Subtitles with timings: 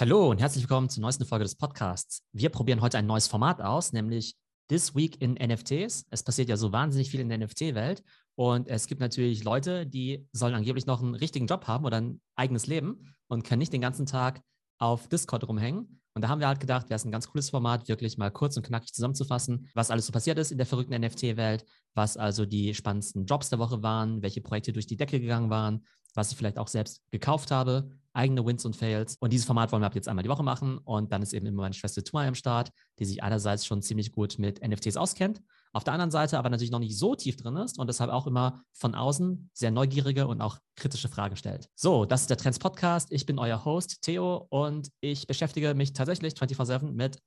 [0.00, 2.22] Hallo und herzlich willkommen zur neuesten Folge des Podcasts.
[2.32, 4.36] Wir probieren heute ein neues Format aus, nämlich
[4.68, 6.06] This Week in NFTs.
[6.08, 8.04] Es passiert ja so wahnsinnig viel in der NFT-Welt
[8.36, 12.20] und es gibt natürlich Leute, die sollen angeblich noch einen richtigen Job haben oder ein
[12.36, 14.40] eigenes Leben und können nicht den ganzen Tag
[14.78, 16.00] auf Discord rumhängen.
[16.14, 18.56] Und da haben wir halt gedacht, wäre es ein ganz cooles Format, wirklich mal kurz
[18.56, 22.72] und knackig zusammenzufassen, was alles so passiert ist in der verrückten NFT-Welt, was also die
[22.72, 25.84] spannendsten Jobs der Woche waren, welche Projekte durch die Decke gegangen waren,
[26.14, 29.16] was ich vielleicht auch selbst gekauft habe, eigene Wins und Fails.
[29.20, 30.78] Und dieses Format wollen wir ab jetzt einmal die Woche machen.
[30.78, 34.12] Und dann ist eben immer meine Schwester Tua am Start, die sich einerseits schon ziemlich
[34.12, 35.40] gut mit NFTs auskennt,
[35.72, 38.26] auf der anderen Seite aber natürlich noch nicht so tief drin ist und deshalb auch
[38.26, 41.68] immer von außen sehr neugierige und auch kritische Fragen stellt.
[41.74, 43.12] So, das ist der Trends Podcast.
[43.12, 47.18] Ich bin euer Host Theo und ich beschäftige mich tatsächlich 24/7 mit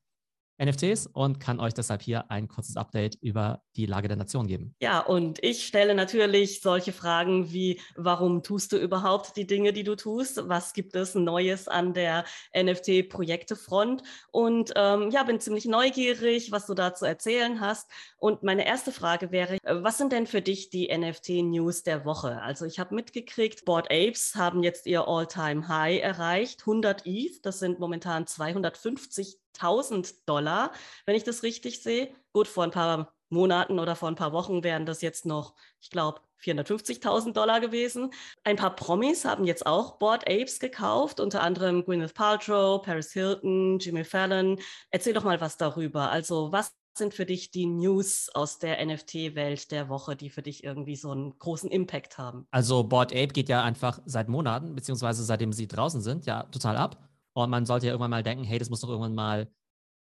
[0.64, 4.76] NFTs und kann euch deshalb hier ein kurzes Update über die Lage der Nation geben.
[4.80, 9.84] Ja, und ich stelle natürlich solche Fragen wie, warum tust du überhaupt die Dinge, die
[9.84, 10.48] du tust?
[10.48, 14.04] Was gibt es Neues an der NFT-Projektefront?
[14.32, 17.90] Und ähm, ja, bin ziemlich neugierig, was du da zu erzählen hast.
[18.18, 22.42] Und meine erste Frage wäre, äh, was sind denn für dich die NFT-News der Woche?
[22.42, 27.80] Also ich habe mitgekriegt, Board Apes haben jetzt ihr All-Time-High erreicht, 100 ETH, das sind
[27.80, 30.72] momentan 250 1000 Dollar,
[31.06, 32.14] wenn ich das richtig sehe.
[32.34, 35.90] Gut, vor ein paar Monaten oder vor ein paar Wochen wären das jetzt noch, ich
[35.90, 38.12] glaube, 450.000 Dollar gewesen.
[38.44, 43.80] Ein paar Promis haben jetzt auch Board Apes gekauft, unter anderem Gwyneth Paltrow, Paris Hilton,
[43.80, 44.60] Jimmy Fallon.
[44.90, 46.12] Erzähl doch mal was darüber.
[46.12, 50.64] Also was sind für dich die News aus der NFT-Welt der Woche, die für dich
[50.64, 52.48] irgendwie so einen großen Impact haben?
[52.52, 56.76] Also Board Ape geht ja einfach seit Monaten, beziehungsweise seitdem sie draußen sind, ja total
[56.76, 56.98] ab.
[57.34, 59.52] Und man sollte ja irgendwann mal denken, hey, das muss doch irgendwann mal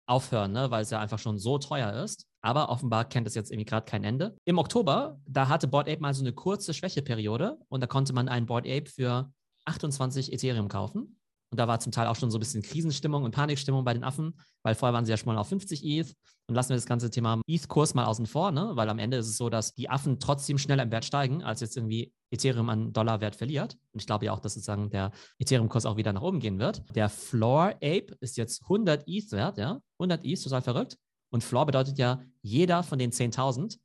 [0.08, 0.72] aufhören, ne?
[0.72, 2.26] weil es ja einfach schon so teuer ist.
[2.42, 4.38] Aber offenbar kennt es jetzt irgendwie gerade kein Ende.
[4.46, 8.30] Im Oktober, da hatte Board Ape mal so eine kurze Schwächeperiode und da konnte man
[8.30, 9.32] einen Board Ape für
[9.66, 11.17] 28 Ethereum kaufen.
[11.50, 14.04] Und da war zum Teil auch schon so ein bisschen Krisenstimmung und Panikstimmung bei den
[14.04, 16.14] Affen, weil vorher waren sie ja schon mal auf 50 ETH.
[16.50, 18.72] Und lassen wir das ganze Thema ETH-Kurs mal außen vor, ne?
[18.76, 21.60] weil am Ende ist es so, dass die Affen trotzdem schneller im Wert steigen, als
[21.60, 23.78] jetzt irgendwie Ethereum an Dollarwert verliert.
[23.92, 26.84] Und ich glaube ja auch, dass sozusagen der Ethereum-Kurs auch wieder nach oben gehen wird.
[26.96, 29.80] Der Floor Ape ist jetzt 100 ETH wert, ja?
[30.00, 30.98] 100 ETH, total verrückt.
[31.30, 33.78] Und Floor bedeutet ja, jeder von den 10.000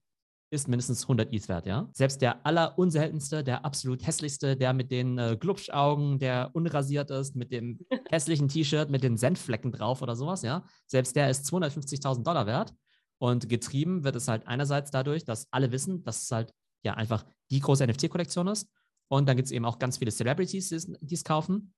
[0.52, 1.88] ist mindestens 100 ETH wert, ja.
[1.94, 7.50] Selbst der allerunseltenste, der absolut hässlichste, der mit den äh, Glubschaugen, der unrasiert ist, mit
[7.52, 7.80] dem
[8.10, 10.64] hässlichen T-Shirt, mit den Senfflecken drauf oder sowas, ja.
[10.86, 12.74] Selbst der ist 250.000 Dollar wert.
[13.18, 16.52] Und getrieben wird es halt einerseits dadurch, dass alle wissen, dass es halt
[16.82, 18.68] ja einfach die große NFT-Kollektion ist.
[19.08, 20.68] Und dann gibt es eben auch ganz viele Celebrities,
[21.00, 21.72] die es kaufen.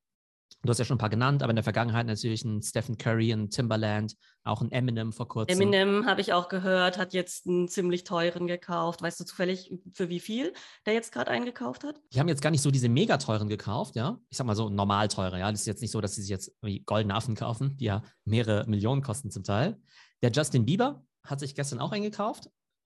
[0.63, 3.33] Du hast ja schon ein paar genannt, aber in der Vergangenheit natürlich ein Stephen Curry,
[3.33, 5.61] ein Timberland, auch ein Eminem vor kurzem.
[5.61, 9.03] Eminem habe ich auch gehört, hat jetzt einen ziemlich teuren gekauft.
[9.03, 10.53] Weißt du zufällig, für wie viel
[10.87, 12.01] der jetzt gerade eingekauft hat?
[12.13, 14.19] Die haben jetzt gar nicht so diese mega teuren gekauft, ja.
[14.31, 15.51] Ich sag mal so normal teure, ja.
[15.51, 18.03] Das ist jetzt nicht so, dass sie sich jetzt wie goldene Affen kaufen, die ja
[18.25, 19.79] mehrere Millionen kosten zum Teil.
[20.23, 22.51] Der Justin Bieber hat sich gestern auch eingekauft.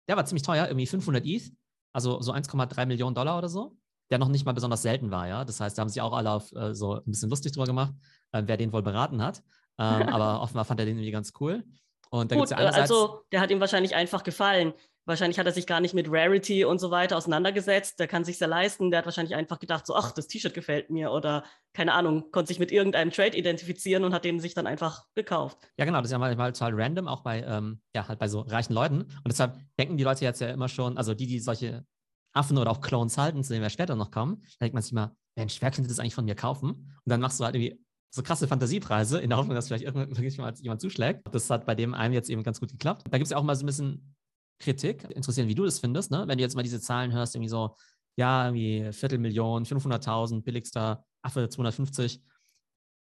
[0.08, 1.52] Der war ziemlich teuer, irgendwie 500 ETH,
[1.94, 3.78] also so 1,3 Millionen Dollar oder so
[4.12, 5.46] der noch nicht mal besonders selten war, ja.
[5.46, 7.94] Das heißt, da haben sich auch alle auf, äh, so ein bisschen lustig drüber gemacht,
[8.34, 9.42] äh, wer den wohl beraten hat.
[9.80, 11.64] Ähm, aber offenbar fand er den irgendwie ganz cool.
[12.10, 14.74] Und da Gut, ja also der hat ihm wahrscheinlich einfach gefallen.
[15.06, 18.00] Wahrscheinlich hat er sich gar nicht mit Rarity und so weiter auseinandergesetzt.
[18.00, 18.92] Der kann sich ja leisten.
[18.92, 21.44] Der hat wahrscheinlich einfach gedacht, so, ach, das T-Shirt gefällt mir oder
[21.74, 25.58] keine Ahnung, konnte sich mit irgendeinem Trade identifizieren und hat den sich dann einfach gekauft.
[25.78, 26.00] Ja, genau.
[26.00, 29.02] Das ist ja manchmal total random, auch bei, ähm, ja, halt bei so reichen Leuten.
[29.02, 31.86] Und deshalb denken die Leute jetzt ja immer schon, also die, die solche
[32.34, 34.94] Affen oder auch Clones halten, zu denen wir später noch kommen, da denkt man sich
[34.94, 36.72] mal, Mensch, wer könnte das eigentlich von mir kaufen?
[36.72, 37.84] Und dann machst du halt irgendwie
[38.14, 41.22] so krasse Fantasiepreise in der Hoffnung, dass vielleicht irgendwann mal jemand zuschlägt.
[41.32, 43.04] Das hat bei dem einen jetzt eben ganz gut geklappt.
[43.10, 44.16] Da gibt es ja auch mal so ein bisschen
[44.60, 45.10] Kritik.
[45.12, 46.26] Interessieren, wie du das findest, ne?
[46.28, 47.76] Wenn du jetzt mal diese Zahlen hörst, irgendwie so,
[48.18, 52.22] ja, irgendwie Viertelmillion, 500.000, billigster Affe 250.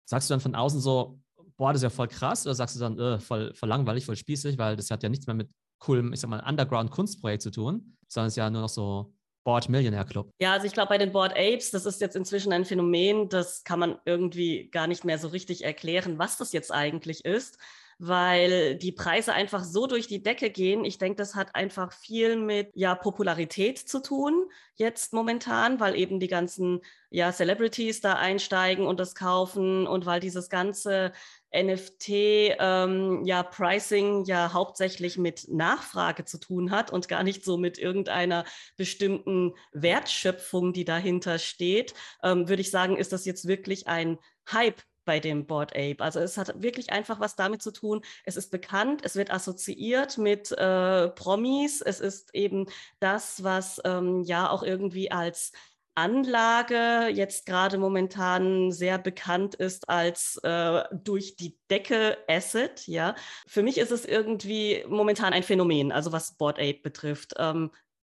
[0.04, 1.18] Sagst du dann von außen so,
[1.56, 4.16] boah, das ist ja voll krass, oder sagst du dann, äh, voll, voll langweilig, voll
[4.16, 5.50] spießig, weil das hat ja nichts mehr mit
[5.80, 9.12] coolem, ich sag mal, Underground-Kunstprojekt zu tun, sondern es ist ja nur noch so
[9.44, 10.30] Board Millionaire Club.
[10.40, 13.64] Ja, also ich glaube, bei den Board Apes, das ist jetzt inzwischen ein Phänomen, das
[13.64, 17.58] kann man irgendwie gar nicht mehr so richtig erklären, was das jetzt eigentlich ist,
[17.98, 20.86] weil die Preise einfach so durch die Decke gehen.
[20.86, 26.18] Ich denke, das hat einfach viel mit ja Popularität zu tun jetzt momentan, weil eben
[26.18, 26.80] die ganzen
[27.10, 31.12] ja Celebrities da einsteigen und das kaufen und weil dieses ganze
[31.54, 37.56] NFT ähm, ja Pricing ja hauptsächlich mit Nachfrage zu tun hat und gar nicht so
[37.56, 38.44] mit irgendeiner
[38.76, 44.18] bestimmten Wertschöpfung, die dahinter steht, ähm, würde ich sagen, ist das jetzt wirklich ein
[44.50, 45.96] Hype bei dem Board Ape.
[46.00, 48.02] Also es hat wirklich einfach was damit zu tun.
[48.24, 51.80] Es ist bekannt, es wird assoziiert mit äh, Promis.
[51.80, 52.66] Es ist eben
[53.00, 55.52] das, was ähm, ja auch irgendwie als
[55.94, 63.14] Anlage jetzt gerade momentan sehr bekannt ist als äh, durch die Decke Asset, ja.
[63.46, 67.34] Für mich ist es irgendwie momentan ein Phänomen, also was Board Ape betrifft.
[67.38, 67.70] Ähm,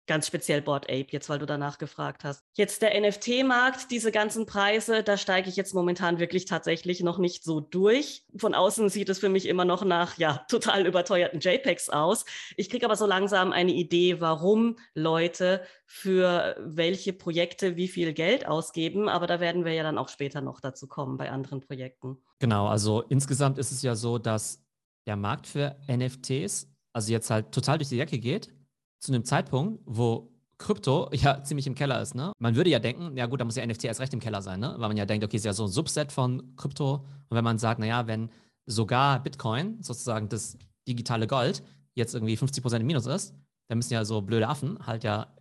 [0.06, 2.44] ganz speziell Board Ape, jetzt weil du danach gefragt hast.
[2.54, 7.44] Jetzt der NFT-Markt, diese ganzen Preise, da steige ich jetzt momentan wirklich tatsächlich noch nicht
[7.44, 8.24] so durch.
[8.36, 12.24] Von außen sieht es für mich immer noch nach, ja, total überteuerten JPEGs aus.
[12.56, 18.46] Ich kriege aber so langsam eine Idee, warum Leute für welche Projekte wie viel Geld
[18.46, 19.08] ausgeben.
[19.08, 22.18] Aber da werden wir ja dann auch später noch dazu kommen bei anderen Projekten.
[22.38, 24.64] Genau, also insgesamt ist es ja so, dass
[25.06, 28.55] der Markt für NFTs, also jetzt halt total durch die Decke geht
[29.00, 32.14] zu einem Zeitpunkt, wo Krypto ja ziemlich im Keller ist.
[32.14, 32.32] Ne?
[32.38, 34.60] Man würde ja denken, ja gut, da muss ja NFT erst recht im Keller sein,
[34.60, 34.74] ne?
[34.78, 37.04] weil man ja denkt, okay, ist ja so ein Subset von Krypto.
[37.28, 38.30] Und wenn man sagt, naja, wenn
[38.66, 40.58] sogar Bitcoin, sozusagen das
[40.88, 41.62] digitale Gold,
[41.94, 43.34] jetzt irgendwie 50% im Minus ist,
[43.68, 45.34] dann müssen ja so blöde Affen halt ja,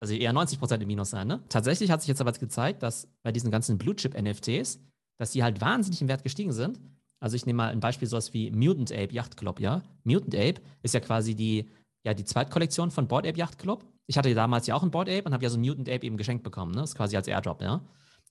[0.00, 1.26] also eher 90% im Minus sein.
[1.28, 1.42] Ne?
[1.48, 4.80] Tatsächlich hat sich jetzt aber gezeigt, dass bei diesen ganzen Blue-Chip-NFTs,
[5.18, 6.80] dass die halt wahnsinnig im Wert gestiegen sind.
[7.22, 9.82] Also ich nehme mal ein Beispiel sowas wie Mutant Ape Yacht Club, ja.
[10.04, 11.68] Mutant Ape ist ja quasi die
[12.04, 13.84] ja die Zweitkollektion von Board Ape Yacht Club.
[14.06, 16.04] Ich hatte damals ja auch ein Board Ape und habe ja so ein Mutant Ape
[16.04, 16.80] eben geschenkt bekommen, ne?
[16.80, 17.82] Das ist quasi als Airdrop, ja.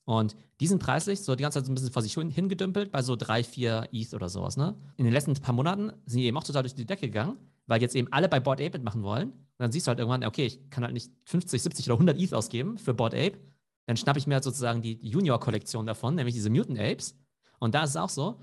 [0.04, 3.02] Und die sind preislich so die ganze Zeit so ein bisschen vor sich hingedümpelt bei
[3.02, 4.76] so drei, vier ETH oder sowas, ne?
[4.96, 7.36] In den letzten paar Monaten sind die eben auch total durch die Decke gegangen,
[7.66, 9.30] weil jetzt eben alle bei Board Ape mitmachen wollen.
[9.30, 12.18] Und dann siehst du halt irgendwann, okay, ich kann halt nicht 50, 70 oder 100
[12.18, 13.38] ETH ausgeben für Board Ape.
[13.86, 17.16] Dann schnappe ich mir halt sozusagen die Junior-Kollektion davon, nämlich diese Mutant Apes.
[17.58, 18.40] Und da ist es auch so,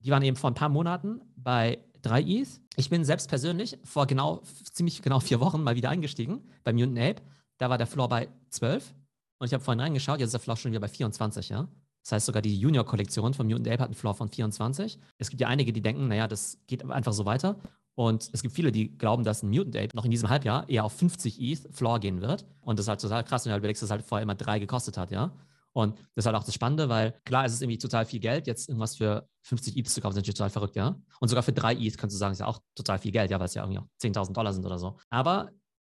[0.00, 2.60] die waren eben vor ein paar Monaten bei drei ETH.
[2.76, 4.42] Ich bin selbst persönlich vor genau,
[4.72, 7.22] ziemlich genau vier Wochen mal wieder eingestiegen bei Mutant Ape.
[7.58, 8.94] Da war der Floor bei 12
[9.38, 11.68] und ich habe vorhin reingeschaut, jetzt ist der Floor schon wieder bei 24, ja.
[12.02, 14.98] Das heißt, sogar die Junior-Kollektion von Mutant Ape hat einen Floor von 24.
[15.16, 17.56] Es gibt ja einige, die denken, naja, das geht einfach so weiter.
[17.94, 20.84] Und es gibt viele, die glauben, dass ein Mutant Ape noch in diesem Halbjahr eher
[20.84, 22.44] auf 50 ETH Floor gehen wird.
[22.60, 24.34] Und das ist halt total krass, wenn du halt überlegst, dass es halt vorher immer
[24.34, 25.32] drei gekostet hat, ja.
[25.76, 28.46] Und das ist halt auch das Spannende, weil klar, es ist irgendwie total viel Geld,
[28.46, 30.96] jetzt irgendwas für 50 ETH zu kaufen, natürlich total verrückt, ja.
[31.20, 33.40] Und sogar für drei ETH kannst du sagen, ist ja auch total viel Geld, ja,
[33.40, 34.98] weil es ja irgendwie 10.000 Dollar sind oder so.
[35.10, 35.50] Aber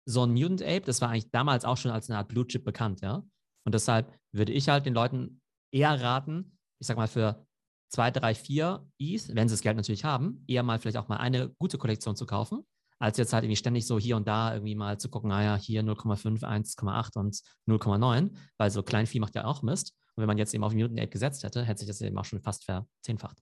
[0.07, 2.63] so ein Mutant Ape, das war eigentlich damals auch schon als eine Art Blue Chip
[2.63, 3.23] bekannt, ja.
[3.65, 5.41] Und deshalb würde ich halt den Leuten
[5.73, 7.45] eher raten, ich sag mal für
[7.91, 11.17] zwei, drei, vier ETH, wenn sie das Geld natürlich haben, eher mal vielleicht auch mal
[11.17, 12.65] eine gute Kollektion zu kaufen
[13.05, 15.57] als jetzt halt irgendwie ständig so hier und da irgendwie mal zu gucken, naja, ah
[15.57, 19.93] hier 0,5, 1,8 und 0,9, weil so Kleinvieh macht ja auch Mist.
[20.15, 22.25] Und wenn man jetzt eben auf Mutant Ape gesetzt hätte, hätte sich das eben auch
[22.25, 23.37] schon fast verzehnfacht.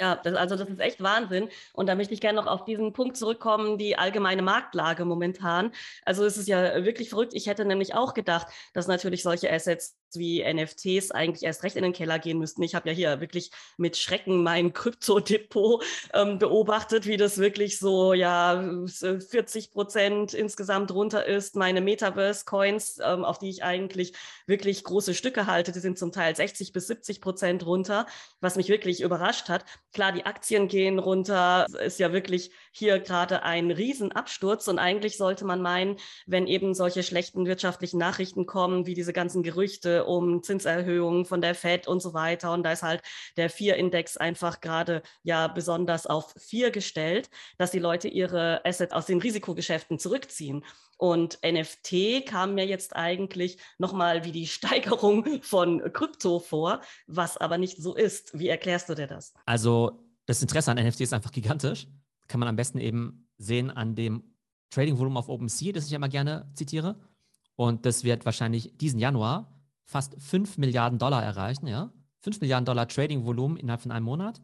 [0.00, 1.48] Ja, das, also das ist echt Wahnsinn.
[1.74, 5.70] Und da möchte ich gerne noch auf diesen Punkt zurückkommen, die allgemeine Marktlage momentan.
[6.04, 7.34] Also es ist ja wirklich verrückt.
[7.34, 11.82] Ich hätte nämlich auch gedacht, dass natürlich solche Assets wie NFTs eigentlich erst recht in
[11.82, 12.62] den Keller gehen müssten.
[12.62, 18.12] Ich habe ja hier wirklich mit Schrecken mein Kryptodepot ähm, beobachtet, wie das wirklich so
[18.12, 21.56] ja 40 Prozent insgesamt runter ist.
[21.56, 24.12] Meine Metaverse-Coins, ähm, auf die ich eigentlich
[24.46, 28.06] wirklich große Stücke halte, die sind zum Teil 60 bis 70 Prozent runter,
[28.40, 29.64] was mich wirklich überrascht hat.
[29.92, 35.44] Klar, die Aktien gehen runter, ist ja wirklich hier gerade ein Riesenabsturz und eigentlich sollte
[35.44, 35.96] man meinen,
[36.26, 41.54] wenn eben solche schlechten wirtschaftlichen Nachrichten kommen, wie diese ganzen Gerüchte um Zinserhöhungen von der
[41.54, 42.52] Fed und so weiter.
[42.52, 43.02] Und da ist halt
[43.36, 47.28] der Vier-Index einfach gerade ja besonders auf vier gestellt,
[47.58, 50.64] dass die Leute ihre Assets aus den Risikogeschäften zurückziehen.
[51.02, 57.58] Und NFT kam mir jetzt eigentlich nochmal wie die Steigerung von Krypto vor, was aber
[57.58, 58.38] nicht so ist.
[58.38, 59.34] Wie erklärst du dir das?
[59.44, 59.81] Also
[60.26, 61.86] das Interesse an NFT ist einfach gigantisch.
[62.28, 64.22] Kann man am besten eben sehen an dem
[64.70, 66.98] Trading-Volumen auf OpenSea, das ich immer gerne zitiere.
[67.56, 69.52] Und das wird wahrscheinlich diesen Januar
[69.84, 71.92] fast 5 Milliarden Dollar erreichen, ja.
[72.20, 74.40] 5 Milliarden Dollar Trading-Volumen innerhalb von einem Monat.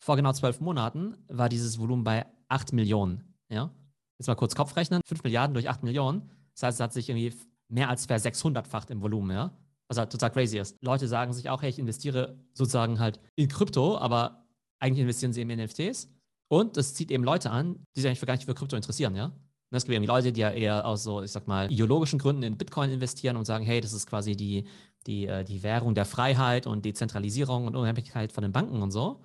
[0.00, 3.72] Vor genau zwölf Monaten war dieses Volumen bei 8 Millionen, ja.
[4.18, 6.30] Jetzt mal kurz Kopf rechnen, 5 Milliarden durch 8 Millionen.
[6.54, 7.34] Das heißt, es hat sich irgendwie
[7.68, 9.56] mehr als ver 600-facht im Volumen, ja.
[9.88, 10.76] Was halt total crazy ist.
[10.82, 14.46] Leute sagen sich auch, hey, ich investiere sozusagen halt in Krypto, aber
[14.80, 16.08] eigentlich investieren sie in NFTs.
[16.48, 19.26] Und das zieht eben Leute an, die sich eigentlich gar nicht für Krypto interessieren, ja.
[19.70, 22.42] Und es gibt eben Leute, die ja eher aus so, ich sag mal, ideologischen Gründen
[22.42, 24.64] in Bitcoin investieren und sagen, hey, das ist quasi die,
[25.06, 29.20] die, äh, die Währung der Freiheit und Dezentralisierung und Unabhängigkeit von den Banken und so.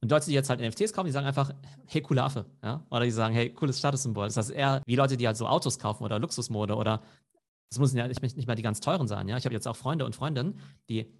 [0.00, 1.52] Und Leute, die jetzt halt NFTs kaufen, die sagen einfach,
[1.86, 2.46] hey, coole Affe.
[2.62, 2.86] Ja?
[2.90, 4.26] Oder die sagen, hey, cooles Statussymbol.
[4.26, 7.02] Das heißt eher wie Leute, die halt so Autos kaufen oder Luxusmode oder
[7.68, 9.28] das müssen ja nicht, nicht mal die ganz teuren sein.
[9.28, 9.36] Ja?
[9.36, 11.12] Ich habe jetzt auch Freunde und Freundinnen, die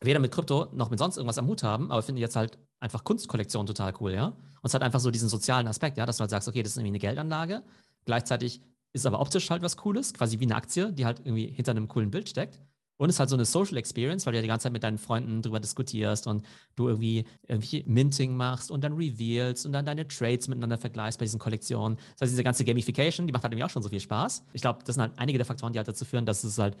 [0.00, 3.04] weder mit Krypto noch mit sonst irgendwas am Hut haben, aber finden jetzt halt einfach
[3.04, 4.26] Kunstkollektionen total cool, ja.
[4.26, 6.72] Und es hat einfach so diesen sozialen Aspekt, ja, dass du halt sagst, okay, das
[6.72, 7.62] ist irgendwie eine Geldanlage.
[8.04, 8.60] Gleichzeitig
[8.92, 11.88] ist aber optisch halt was Cooles, quasi wie eine Aktie, die halt irgendwie hinter einem
[11.88, 12.60] coolen Bild steckt.
[12.98, 14.82] Und es ist halt so eine Social Experience, weil du ja die ganze Zeit mit
[14.82, 19.86] deinen Freunden drüber diskutierst und du irgendwie irgendwie Minting machst und dann reveals und dann
[19.86, 21.96] deine Trades miteinander vergleichst bei diesen Kollektionen.
[21.96, 24.44] Das heißt, diese ganze Gamification, die macht halt irgendwie auch schon so viel Spaß.
[24.52, 26.76] Ich glaube, das sind halt einige der Faktoren, die halt dazu führen, dass es halt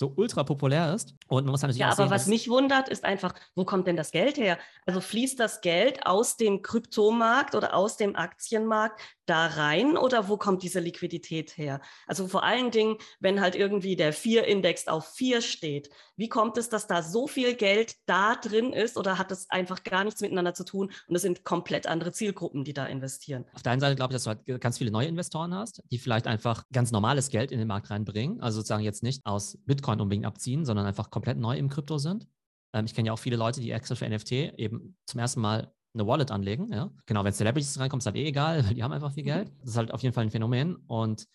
[0.00, 1.14] so ultra populär ist.
[1.28, 3.96] Und man muss natürlich Ja, aber sehen, was mich wundert, ist einfach, wo kommt denn
[3.96, 4.58] das Geld her?
[4.86, 9.00] Also fließt das Geld aus dem Kryptomarkt oder aus dem Aktienmarkt
[9.30, 11.80] da rein oder wo kommt diese Liquidität her?
[12.06, 16.68] Also vor allen Dingen, wenn halt irgendwie der Vier-Index auf vier steht, wie kommt es,
[16.68, 20.52] dass da so viel Geld da drin ist oder hat das einfach gar nichts miteinander
[20.52, 23.44] zu tun und es sind komplett andere Zielgruppen, die da investieren?
[23.54, 25.98] Auf der einen Seite glaube ich, dass du halt ganz viele neue Investoren hast, die
[25.98, 30.00] vielleicht einfach ganz normales Geld in den Markt reinbringen, also sozusagen jetzt nicht aus Bitcoin
[30.00, 32.26] unbedingt abziehen, sondern einfach komplett neu im Krypto sind.
[32.72, 35.72] Ähm, ich kenne ja auch viele Leute, die extra für NFT eben zum ersten Mal
[35.94, 36.72] eine Wallet anlegen.
[36.72, 36.90] Ja?
[37.06, 39.28] Genau, wenn Celebrities reinkommen, ist halt eh egal, weil die haben einfach viel mhm.
[39.28, 39.52] Geld.
[39.60, 40.76] Das ist halt auf jeden Fall ein Phänomen.
[40.86, 41.26] Und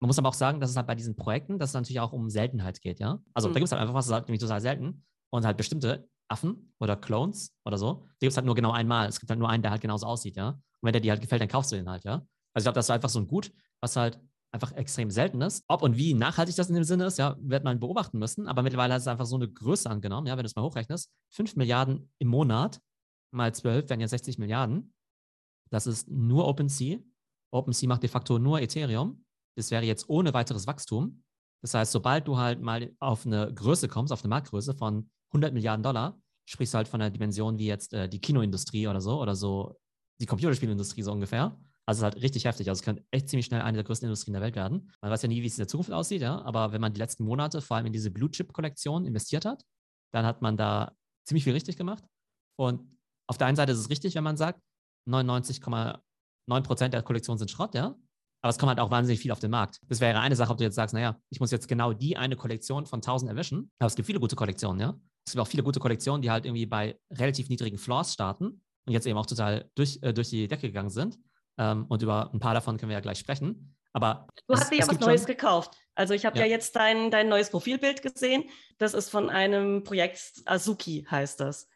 [0.00, 2.12] man muss aber auch sagen, dass es halt bei diesen Projekten, dass es natürlich auch
[2.12, 3.20] um Seltenheit geht, ja.
[3.34, 3.54] Also mhm.
[3.54, 5.04] da gibt es halt einfach was, das ist halt nämlich total selten.
[5.32, 9.08] Und halt bestimmte Affen oder Clones oder so, die gibt es halt nur genau einmal.
[9.08, 10.50] Es gibt halt nur einen, der halt genauso aussieht, ja.
[10.50, 12.14] Und wenn der dir halt gefällt, dann kaufst du den halt, ja.
[12.54, 14.20] Also ich glaube, das ist einfach so ein Gut, was halt
[14.52, 15.64] einfach extrem selten ist.
[15.68, 18.48] Ob und wie nachhaltig das in dem Sinne ist, ja, wird man beobachten müssen.
[18.48, 21.10] Aber mittlerweile hat es einfach so eine Größe angenommen, ja, wenn du es mal hochrechnest.
[21.30, 22.80] 5 Milliarden im Monat
[23.32, 24.92] mal 12 wären ja 60 Milliarden.
[25.70, 26.98] Das ist nur OpenSea.
[27.52, 29.24] OpenSea macht de facto nur Ethereum.
[29.56, 31.22] Das wäre jetzt ohne weiteres Wachstum.
[31.62, 35.52] Das heißt, sobald du halt mal auf eine Größe kommst, auf eine Marktgröße von 100
[35.52, 39.20] Milliarden Dollar, sprichst du halt von einer Dimension wie jetzt äh, die Kinoindustrie oder so
[39.20, 39.78] oder so
[40.20, 41.58] die Computerspielindustrie so ungefähr.
[41.86, 42.68] Also es ist halt richtig heftig.
[42.68, 44.90] Also es könnte echt ziemlich schnell eine der größten Industrien der Welt werden.
[45.00, 46.40] Man weiß ja nie, wie es in der Zukunft aussieht, ja.
[46.42, 49.64] Aber wenn man die letzten Monate vor allem in diese Blue Chip Kollektion investiert hat,
[50.12, 50.96] dann hat man da
[51.26, 52.04] ziemlich viel richtig gemacht.
[52.56, 52.82] Und
[53.30, 54.60] auf der einen Seite ist es richtig, wenn man sagt,
[55.08, 56.00] 99,9
[56.62, 57.94] Prozent der Kollektion sind Schrott, ja.
[58.42, 59.78] Aber es kommt halt auch wahnsinnig viel auf den Markt.
[59.88, 62.34] Das wäre eine Sache, ob du jetzt sagst, naja, ich muss jetzt genau die eine
[62.34, 63.70] Kollektion von 1000 erwischen.
[63.78, 64.98] Aber es gibt viele gute Kollektionen, ja.
[65.24, 68.92] Es gibt auch viele gute Kollektionen, die halt irgendwie bei relativ niedrigen Floors starten und
[68.92, 71.16] jetzt eben auch total durch, äh, durch die Decke gegangen sind.
[71.56, 73.76] Ähm, und über ein paar davon können wir ja gleich sprechen.
[73.92, 75.76] Aber du hast dir ja was Neues gekauft.
[75.94, 76.46] Also ich habe ja.
[76.46, 76.50] ja.
[76.50, 78.44] jetzt dein, dein neues Profilbild gesehen.
[78.78, 81.68] Das ist von einem Projekt Azuki, heißt das.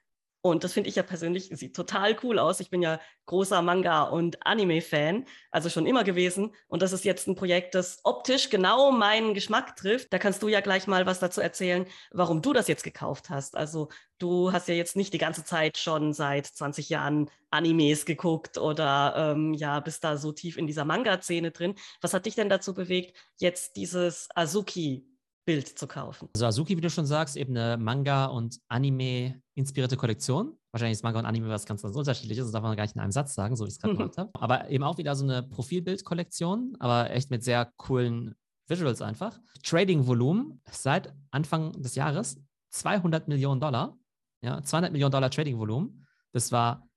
[0.46, 2.60] Und das finde ich ja persönlich, sieht total cool aus.
[2.60, 6.54] Ich bin ja großer Manga- und Anime-Fan, also schon immer gewesen.
[6.68, 10.12] Und das ist jetzt ein Projekt, das optisch genau meinen Geschmack trifft.
[10.12, 13.56] Da kannst du ja gleich mal was dazu erzählen, warum du das jetzt gekauft hast.
[13.56, 18.58] Also du hast ja jetzt nicht die ganze Zeit schon seit 20 Jahren Animes geguckt
[18.58, 21.74] oder ähm, ja, bist da so tief in dieser Manga-Szene drin.
[22.02, 25.06] Was hat dich denn dazu bewegt, jetzt dieses Azuki
[25.44, 26.28] Bild zu kaufen.
[26.34, 30.56] Also Azuki, wie du schon sagst, eben eine Manga- und Anime-inspirierte Kollektion.
[30.72, 33.00] Wahrscheinlich ist Manga und Anime was ganz, ganz unterschiedliches, das darf man gar nicht in
[33.00, 34.30] einem Satz sagen, so wie ich es gerade gemacht habe.
[34.34, 38.34] Aber eben auch wieder so eine Profilbild-Kollektion, aber echt mit sehr coolen
[38.66, 39.38] Visuals einfach.
[39.62, 43.98] Trading-Volumen seit Anfang des Jahres 200 Millionen Dollar.
[44.42, 46.06] Ja, 200 Millionen Dollar Trading-Volumen.
[46.32, 46.88] Das war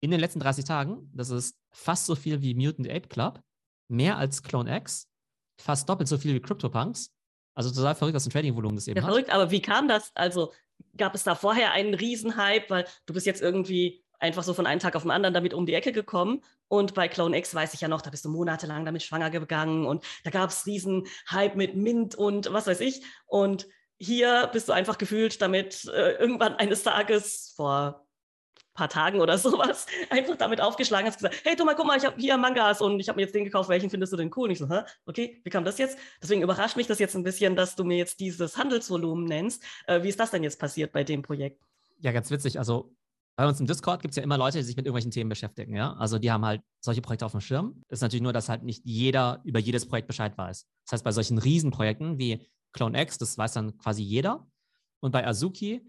[0.00, 3.40] in den letzten 30 Tagen, das ist fast so viel wie Mutant Ape Club,
[3.88, 5.08] mehr als Clone X,
[5.58, 7.15] fast doppelt so viel wie CryptoPunks
[7.56, 9.10] also total verrückt, was ein Trading-Volumen das eben ja, hat.
[9.10, 10.12] Verrückt, aber wie kam das?
[10.14, 10.52] Also
[10.96, 14.78] gab es da vorher einen Riesenhype, weil du bist jetzt irgendwie einfach so von einem
[14.78, 16.42] Tag auf den anderen damit um die Ecke gekommen.
[16.68, 19.86] Und bei Clone X weiß ich ja noch, da bist du monatelang damit schwanger gegangen
[19.86, 23.02] und da gab es riesen Hype mit Mint und was weiß ich.
[23.26, 23.66] Und
[23.98, 28.05] hier bist du einfach gefühlt damit äh, irgendwann eines Tages vor
[28.76, 32.16] paar Tagen oder sowas einfach damit aufgeschlagen hast gesagt, hey Thomas, guck mal, ich habe
[32.18, 34.44] hier Mangas und ich habe mir jetzt den gekauft, welchen findest du denn cool?
[34.44, 34.82] Und ich so, Hä?
[35.06, 35.98] okay, wie kam das jetzt?
[36.22, 39.64] Deswegen überrascht mich das jetzt ein bisschen, dass du mir jetzt dieses Handelsvolumen nennst.
[39.86, 41.62] Äh, wie ist das denn jetzt passiert bei dem Projekt?
[42.00, 42.58] Ja, ganz witzig.
[42.58, 42.94] Also
[43.36, 45.76] bei uns im Discord gibt es ja immer Leute, die sich mit irgendwelchen Themen beschäftigen,
[45.76, 45.92] ja.
[45.94, 47.82] Also die haben halt solche Projekte auf dem Schirm.
[47.88, 50.66] Das ist natürlich nur, dass halt nicht jeder über jedes Projekt Bescheid weiß.
[50.86, 54.46] Das heißt, bei solchen Riesenprojekten wie Clone X, das weiß dann quasi jeder.
[55.00, 55.82] Und bei Azuki,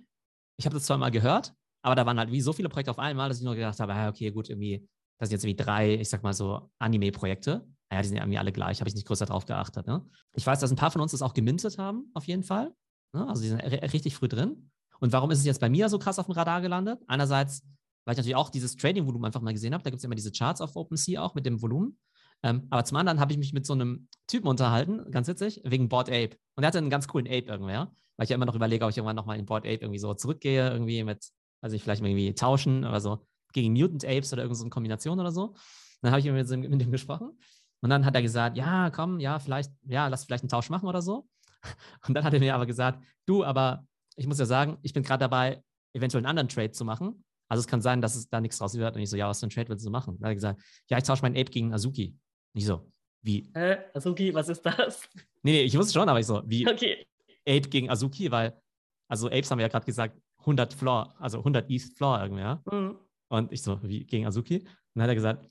[0.58, 3.00] ich habe das zwar mal gehört, aber da waren halt wie so viele Projekte auf
[3.00, 4.88] einmal, dass ich nur gedacht habe, ah, okay, gut, irgendwie,
[5.20, 7.68] das sind jetzt irgendwie drei, ich sag mal so, Anime-Projekte.
[7.90, 9.88] Naja, die sind irgendwie alle gleich, habe ich nicht größer drauf geachtet.
[9.88, 10.06] Ne?
[10.34, 12.74] Ich weiß, dass ein paar von uns das auch gemintet haben, auf jeden Fall.
[13.14, 13.28] Ne?
[13.28, 14.70] Also die sind richtig früh drin.
[15.00, 17.00] Und warum ist es jetzt bei mir so krass auf dem Radar gelandet?
[17.08, 17.64] Einerseits,
[18.06, 19.84] weil ich natürlich auch dieses Trading-Volumen einfach mal gesehen habe.
[19.84, 21.98] Da gibt es immer diese Charts auf OpenSea auch mit dem Volumen.
[22.44, 25.90] Ähm, aber zum anderen habe ich mich mit so einem Typen unterhalten, ganz witzig, wegen
[25.90, 26.38] Board Ape.
[26.56, 28.92] Und er hatte einen ganz coolen Ape irgendwer, weil ich ja immer noch überlege, ob
[28.92, 31.30] ich irgendwann nochmal in Board Ape irgendwie so zurückgehe, irgendwie mit
[31.62, 35.32] also ich vielleicht irgendwie tauschen oder so gegen Mutant Apes oder irgendeine so Kombination oder
[35.32, 35.56] so.
[36.02, 37.38] Dann habe ich mit, mit dem gesprochen
[37.82, 40.88] und dann hat er gesagt, ja, komm, ja, vielleicht, ja, lass vielleicht einen Tausch machen
[40.88, 41.28] oder so.
[42.08, 43.86] Und dann hat er mir aber gesagt, du, aber
[44.16, 47.24] ich muss ja sagen, ich bin gerade dabei, eventuell einen anderen Trade zu machen.
[47.50, 48.96] Also es kann sein, dass es da nichts draus wird.
[48.96, 50.18] Und ich so, ja, was für einen Trade willst du machen?
[50.20, 52.16] Dann hat er gesagt, ja, ich tausche meinen Ape gegen Azuki.
[52.54, 53.50] Und ich so, wie?
[53.54, 55.08] Äh, Azuki, was ist das?
[55.44, 57.08] Nee, nee, ich wusste schon, aber ich so, wie okay.
[57.48, 58.60] Ape gegen Azuki, weil,
[59.08, 62.64] also Apes haben wir ja gerade gesagt, 100 Floor, also 100 East Floor irgendwie, ja.
[62.72, 62.98] Mhm.
[63.30, 64.60] Und ich so, wie gegen Azuki?
[64.60, 65.50] Und dann hat er gesagt,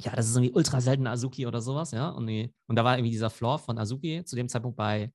[0.00, 2.10] ja, das ist irgendwie ultra selten Azuki oder sowas, ja.
[2.10, 5.12] Und, die, und da war irgendwie dieser Floor von Azuki zu dem Zeitpunkt bei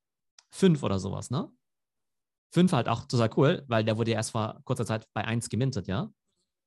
[0.51, 1.50] 5 oder sowas, ne?
[2.54, 5.50] 5 halt auch total cool, weil der wurde ja erst vor kurzer Zeit bei 1
[5.50, 6.12] gemintet, ja?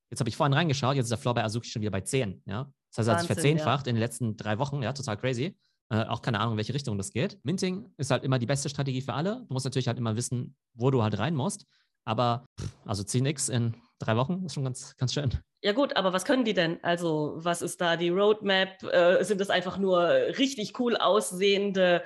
[0.09, 2.43] Jetzt habe ich vorhin reingeschaut, jetzt ist der Floor bei Azuki schon wieder bei 10,
[2.45, 2.71] ja?
[2.91, 3.89] Das heißt, er hat sich verzehnfacht ja.
[3.89, 5.57] in den letzten drei Wochen, ja, total crazy.
[5.89, 7.37] Äh, auch keine Ahnung, in welche Richtung das geht.
[7.43, 9.45] Minting ist halt immer die beste Strategie für alle.
[9.47, 11.65] Du musst natürlich halt immer wissen, wo du halt rein musst.
[12.05, 12.45] Aber
[12.85, 15.31] also 10x in drei Wochen ist schon ganz, ganz schön.
[15.63, 16.83] Ja gut, aber was können die denn?
[16.83, 18.81] Also was ist da die Roadmap?
[18.83, 20.01] Äh, sind das einfach nur
[20.37, 22.03] richtig cool aussehende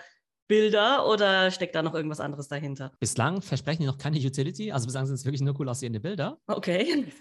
[0.48, 2.92] Bilder oder steckt da noch irgendwas anderes dahinter?
[3.00, 4.72] Bislang versprechen die noch keine Utility.
[4.72, 6.38] Also bislang sind es wirklich nur cool aussehende Bilder.
[6.48, 7.12] Okay.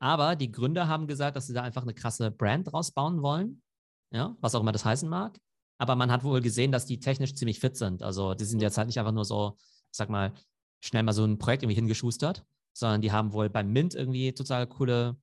[0.00, 3.62] Aber die Gründer haben gesagt, dass sie da einfach eine krasse Brand draus bauen wollen.
[4.12, 5.38] Ja, was auch immer das heißen mag.
[5.78, 8.02] Aber man hat wohl gesehen, dass die technisch ziemlich fit sind.
[8.02, 9.56] Also die sind jetzt halt nicht einfach nur so,
[9.90, 10.32] sag mal,
[10.84, 14.66] schnell mal so ein Projekt irgendwie hingeschustert, sondern die haben wohl beim Mint irgendwie total
[14.66, 15.16] coole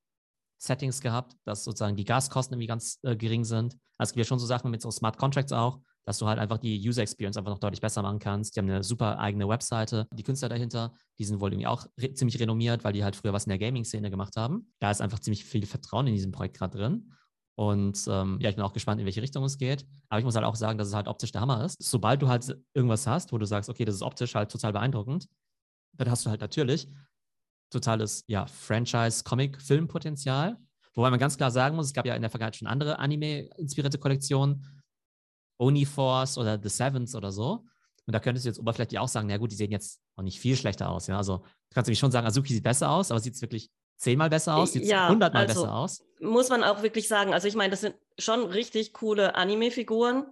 [0.58, 3.77] Settings gehabt, dass sozusagen die Gaskosten irgendwie ganz äh, gering sind.
[3.98, 6.39] Also es gibt ja schon so Sachen mit so Smart Contracts auch, dass du halt
[6.39, 8.56] einfach die User Experience einfach noch deutlich besser machen kannst.
[8.56, 10.08] Die haben eine super eigene Webseite.
[10.13, 13.34] Die Künstler dahinter, die sind wohl irgendwie auch re ziemlich renommiert, weil die halt früher
[13.34, 14.72] was in der Gaming-Szene gemacht haben.
[14.80, 17.12] Da ist einfach ziemlich viel Vertrauen in diesem Projekt gerade drin.
[17.56, 19.86] Und ähm, ja, ich bin auch gespannt, in welche Richtung es geht.
[20.10, 21.82] Aber ich muss halt auch sagen, dass es halt optisch der Hammer ist.
[21.82, 25.27] Sobald du halt irgendwas hast, wo du sagst, okay, das ist optisch halt total beeindruckend,
[25.93, 26.88] dann hast du halt natürlich
[27.69, 30.57] totales ja, Franchise-Comic-Film-Potenzial.
[30.93, 33.98] Wobei man ganz klar sagen muss, es gab ja in der Vergangenheit schon andere Anime-inspirierte
[33.98, 34.65] Kollektionen,
[35.57, 37.65] Uniforce oder The Sevens oder so.
[38.05, 40.39] Und da könntest du jetzt oberflächlich auch sagen, na gut, die sehen jetzt auch nicht
[40.39, 41.07] viel schlechter aus.
[41.07, 41.17] Ja?
[41.17, 44.29] Also du kannst nämlich schon sagen, Azuki sieht besser aus, aber sieht es wirklich zehnmal
[44.29, 46.03] besser aus, sieht ja, hundertmal also, besser aus.
[46.19, 47.33] Muss man auch wirklich sagen.
[47.33, 50.25] Also ich meine, das sind schon richtig coole Anime-Figuren,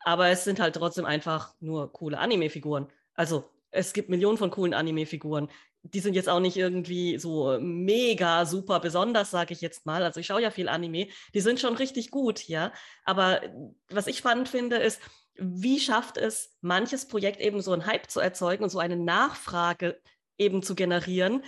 [0.00, 2.88] aber es sind halt trotzdem einfach nur coole Anime-Figuren.
[3.14, 5.48] Also es gibt Millionen von coolen Anime-Figuren.
[5.82, 10.02] Die sind jetzt auch nicht irgendwie so mega super besonders, sage ich jetzt mal.
[10.02, 11.08] Also ich schaue ja viel Anime.
[11.34, 12.72] Die sind schon richtig gut, ja.
[13.04, 13.42] Aber
[13.90, 15.00] was ich spannend finde, ist,
[15.36, 20.00] wie schafft es manches Projekt eben so einen Hype zu erzeugen und so eine Nachfrage
[20.38, 21.42] eben zu generieren,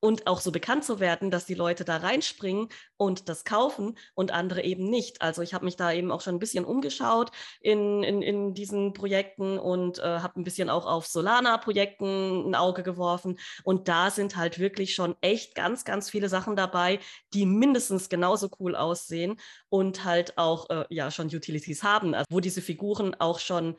[0.00, 4.32] und auch so bekannt zu werden, dass die Leute da reinspringen und das kaufen und
[4.32, 5.22] andere eben nicht.
[5.22, 7.30] Also ich habe mich da eben auch schon ein bisschen umgeschaut
[7.60, 12.82] in, in, in diesen Projekten und äh, habe ein bisschen auch auf Solana-Projekten ein Auge
[12.82, 13.38] geworfen.
[13.64, 17.00] Und da sind halt wirklich schon echt ganz, ganz viele Sachen dabei,
[17.34, 22.40] die mindestens genauso cool aussehen und halt auch äh, ja schon Utilities haben, also wo
[22.40, 23.76] diese Figuren auch schon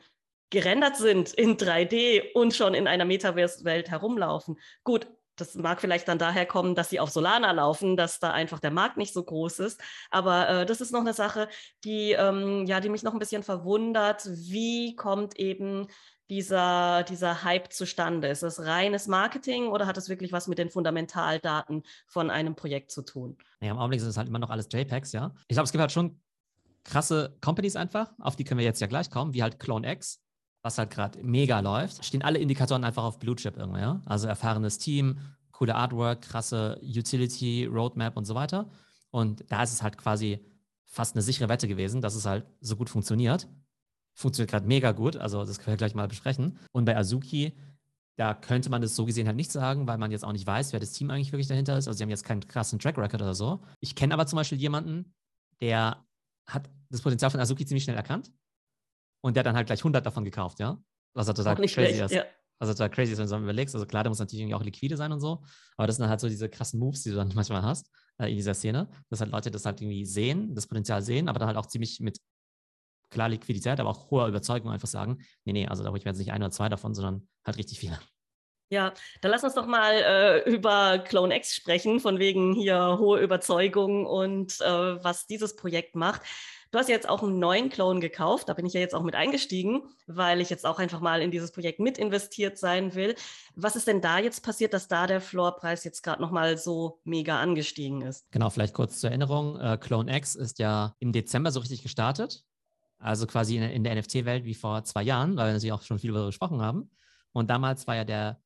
[0.50, 4.58] gerendert sind in 3D und schon in einer Metaverse-Welt herumlaufen.
[4.82, 5.06] Gut,
[5.40, 8.70] das mag vielleicht dann daher kommen, dass sie auf Solana laufen, dass da einfach der
[8.70, 9.80] Markt nicht so groß ist.
[10.10, 11.48] Aber äh, das ist noch eine Sache,
[11.84, 14.26] die, ähm, ja, die mich noch ein bisschen verwundert.
[14.26, 15.86] Wie kommt eben
[16.30, 18.28] dieser, dieser Hype zustande?
[18.28, 22.92] Ist es reines Marketing oder hat es wirklich was mit den Fundamentaldaten von einem Projekt
[22.92, 23.36] zu tun?
[23.60, 25.34] Ja, im Augenblick ist es halt immer noch alles JPEGs, ja.
[25.48, 26.20] Ich glaube, es gibt halt schon
[26.84, 30.22] krasse Companies einfach, auf die können wir jetzt ja gleich kommen, wie halt CloneX,
[30.62, 34.00] was halt gerade mega läuft, stehen alle Indikatoren einfach auf Blue Chip irgendwie, ja?
[34.04, 35.18] Also erfahrenes Team,
[35.52, 38.68] coole Artwork, krasse Utility, Roadmap und so weiter.
[39.10, 40.40] Und da ist es halt quasi
[40.84, 43.48] fast eine sichere Wette gewesen, dass es halt so gut funktioniert.
[44.14, 46.58] Funktioniert gerade mega gut, also das können wir gleich mal besprechen.
[46.72, 47.54] Und bei Azuki,
[48.16, 50.72] da könnte man das so gesehen halt nicht sagen, weil man jetzt auch nicht weiß,
[50.72, 51.88] wer das Team eigentlich wirklich dahinter ist.
[51.88, 53.60] Also sie haben jetzt keinen krassen Track Record oder so.
[53.80, 55.14] Ich kenne aber zum Beispiel jemanden,
[55.62, 56.04] der
[56.46, 58.30] hat das Potenzial von Azuki ziemlich schnell erkannt
[59.20, 60.78] und der hat dann halt gleich 100 davon gekauft, ja.
[61.14, 62.12] Was halt total crazy schlecht, ist.
[62.12, 62.24] Ja.
[62.60, 63.74] Halt total crazy ist, wenn du so überlegst.
[63.74, 65.42] Also klar, der muss natürlich auch liquide sein und so.
[65.76, 68.36] Aber das sind halt so diese krassen Moves, die du dann manchmal hast äh, in
[68.36, 68.88] dieser Szene.
[69.08, 72.00] Dass halt Leute das halt irgendwie sehen, das Potenzial sehen, aber dann halt auch ziemlich
[72.00, 72.18] mit
[73.10, 76.12] klar Liquidität, aber auch hoher Überzeugung einfach sagen, nee, nee, also da hole ich mir
[76.12, 77.98] jetzt nicht ein oder zwei davon, sondern halt richtig viele.
[78.72, 83.18] Ja, dann lass uns doch mal äh, über Clone X sprechen, von wegen hier hohe
[83.18, 86.22] Überzeugung und äh, was dieses Projekt macht.
[86.72, 88.48] Du hast jetzt auch einen neuen Clone gekauft.
[88.48, 91.32] Da bin ich ja jetzt auch mit eingestiegen, weil ich jetzt auch einfach mal in
[91.32, 93.16] dieses Projekt mit investiert sein will.
[93.56, 97.40] Was ist denn da jetzt passiert, dass da der Floorpreis jetzt gerade nochmal so mega
[97.40, 98.30] angestiegen ist?
[98.30, 99.58] Genau, vielleicht kurz zur Erinnerung.
[99.58, 102.44] Äh, Clone X ist ja im Dezember so richtig gestartet.
[102.98, 105.98] Also quasi in, in der NFT-Welt wie vor zwei Jahren, weil wir natürlich auch schon
[105.98, 106.90] viel darüber gesprochen haben.
[107.32, 108.40] Und damals war ja der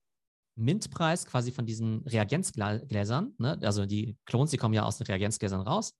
[0.57, 3.59] Mintpreis quasi von diesen Reagenzgläsern, ne?
[3.63, 5.95] also die Clones, die kommen ja aus den Reagenzgläsern raus.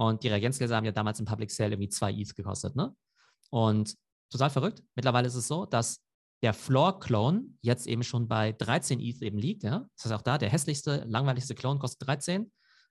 [0.00, 2.96] Und die Reagenzgläser haben ja damals im Public Sale irgendwie zwei ETH gekostet, ne?
[3.50, 3.94] Und
[4.30, 4.82] total verrückt.
[4.94, 6.02] Mittlerweile ist es so, dass
[6.42, 9.86] der Floor-Clone jetzt eben schon bei 13 ETH eben liegt, ja.
[9.94, 12.50] Das heißt auch da, der hässlichste, langweiligste Clone kostet 13.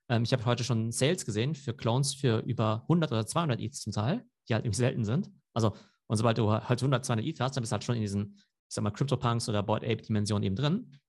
[0.09, 3.73] Ähm, ich habe heute schon Sales gesehen für Clones für über 100 oder 200 ETH
[3.73, 5.31] zum Teil, die halt irgendwie selten sind.
[5.55, 8.01] Also, und sobald du halt 100, 200 ETH hast, dann bist du halt schon in
[8.01, 10.99] diesen, ich sag mal, CryptoPunks oder Board Ape-Dimensionen eben drin.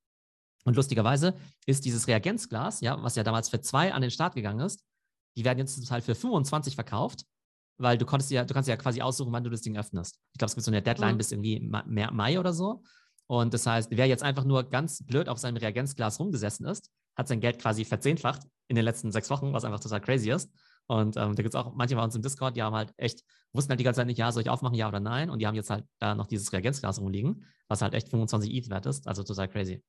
[0.64, 1.34] Und lustigerweise
[1.66, 4.82] ist dieses Reagenzglas, ja, was ja damals für zwei an den Start gegangen ist,
[5.36, 7.24] die werden jetzt zum Teil für 25 verkauft,
[7.78, 10.18] weil du konntest ja, du kannst ja quasi aussuchen, wann du das Ding öffnest.
[10.32, 11.18] Ich glaube, es gibt so eine Deadline mhm.
[11.18, 12.82] bis irgendwie Mai oder so.
[13.26, 17.28] Und das heißt, wer jetzt einfach nur ganz blöd auf seinem Reagenzglas rumgesessen ist, hat
[17.28, 20.50] sein Geld quasi verzehnfacht in den letzten sechs Wochen, was einfach total crazy ist.
[20.88, 23.22] Und ähm, da gibt es auch manche bei uns im Discord, die haben halt echt,
[23.52, 25.30] wussten halt die ganze Zeit nicht, ja, soll ich aufmachen, ja oder nein?
[25.30, 28.68] Und die haben jetzt halt da noch dieses Reagenzglas rumliegen, was halt echt 25 ETH
[28.70, 29.06] wert ist.
[29.06, 29.84] Also total crazy.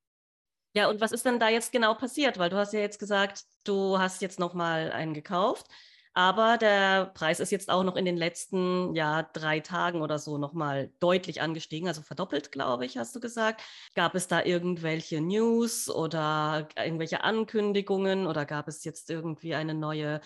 [0.73, 2.39] Ja, und was ist denn da jetzt genau passiert?
[2.39, 5.67] Weil du hast ja jetzt gesagt, du hast jetzt nochmal einen gekauft.
[6.13, 10.37] Aber der Preis ist jetzt auch noch in den letzten ja, drei Tagen oder so
[10.37, 13.61] nochmal deutlich angestiegen, also verdoppelt, glaube ich, hast du gesagt.
[13.95, 20.19] Gab es da irgendwelche News oder irgendwelche Ankündigungen oder gab es jetzt irgendwie eine neue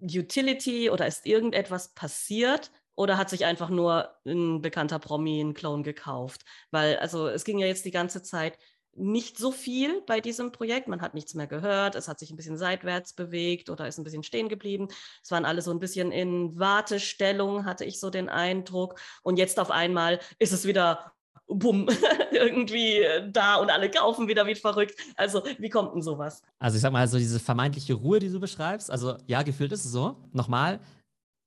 [0.00, 2.70] Utility oder ist irgendetwas passiert?
[2.96, 6.44] Oder hat sich einfach nur ein bekannter Promi einen Clone gekauft?
[6.70, 8.56] Weil, also es ging ja jetzt die ganze Zeit
[8.96, 10.88] nicht so viel bei diesem Projekt.
[10.88, 11.94] Man hat nichts mehr gehört.
[11.94, 14.88] Es hat sich ein bisschen seitwärts bewegt oder ist ein bisschen stehen geblieben.
[15.22, 19.00] Es waren alle so ein bisschen in Wartestellung, hatte ich so den Eindruck.
[19.22, 21.12] Und jetzt auf einmal ist es wieder
[21.46, 21.88] bumm,
[22.32, 24.94] irgendwie da und alle kaufen wieder wie verrückt.
[25.16, 26.42] Also, wie kommt denn sowas?
[26.58, 29.84] Also, ich sag mal, so diese vermeintliche Ruhe, die du beschreibst, also ja, gefühlt ist
[29.84, 30.16] es so.
[30.32, 30.80] Nochmal,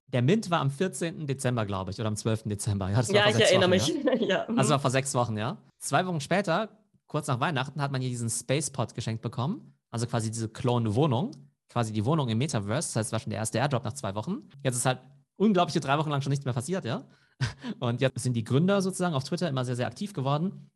[0.08, 1.28] der Mint war am 14.
[1.28, 2.44] Dezember, glaube ich, oder am 12.
[2.44, 2.90] Dezember.
[2.90, 4.22] Ja, ja ich erinnere Wochen, mich.
[4.28, 4.46] Ja?
[4.48, 4.56] ja.
[4.56, 5.58] Also vor sechs Wochen, ja.
[5.80, 6.70] Zwei Wochen später
[7.08, 9.74] kurz nach Weihnachten hat man hier diesen Spacepod geschenkt bekommen.
[9.92, 11.32] Also quasi diese Clone-Wohnung.
[11.70, 12.90] Quasi die Wohnung im Metaverse.
[12.90, 14.50] Das heißt, es war schon der erste Airdrop nach zwei Wochen.
[14.64, 15.00] Jetzt ist halt
[15.36, 17.04] unglaubliche drei Wochen lang schon nichts mehr passiert, ja.
[17.80, 20.70] Und jetzt sind die Gründer sozusagen auf Twitter immer sehr, sehr aktiv geworden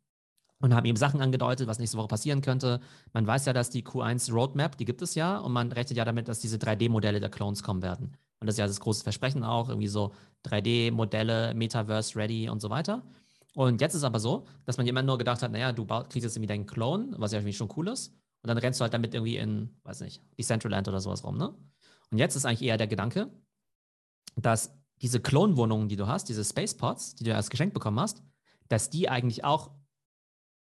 [0.62, 2.80] und haben eben Sachen angedeutet, was nächste Woche passieren könnte.
[3.12, 6.04] Man weiß ja, dass die Q1 Roadmap, die gibt es ja, und man rechnet ja
[6.04, 8.16] damit, dass diese 3D-Modelle der Clones kommen werden.
[8.38, 10.12] Und das ist ja das große Versprechen auch, irgendwie so
[10.46, 13.02] 3D-Modelle, Metaverse-ready und so weiter.
[13.54, 16.36] Und jetzt ist aber so, dass man immer nur gedacht hat, naja, du kriegst jetzt
[16.36, 18.08] irgendwie deinen Clone, was ja irgendwie schon cool ist.
[18.42, 21.54] Und dann rennst du halt damit irgendwie in, weiß nicht, Decentraland oder sowas rum, ne?
[22.10, 23.30] Und jetzt ist eigentlich eher der Gedanke,
[24.36, 28.22] dass diese Klonwohnungen, die du hast, diese Spacepods, die du als Geschenk bekommen hast,
[28.68, 29.70] dass die eigentlich auch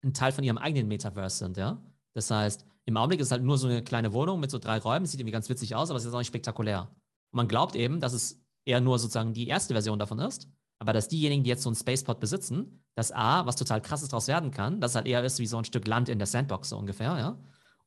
[0.04, 1.84] ein Teil von ihrem eigenen Metaverse sind, ja?
[2.14, 4.80] Das heißt, im Augenblick ist es halt nur so eine kleine Wohnung mit so drei
[4.80, 6.90] Räumen, sieht irgendwie ganz witzig aus, aber es ist auch nicht spektakulär.
[7.32, 10.94] Und man glaubt eben, dass es eher nur sozusagen die erste Version davon ist aber
[10.94, 14.52] dass diejenigen, die jetzt so einen Spacepod besitzen, dass A, was total krasses daraus werden
[14.52, 16.78] kann, dass es halt eher ist wie so ein Stück Land in der Sandbox so
[16.78, 17.38] ungefähr, ja.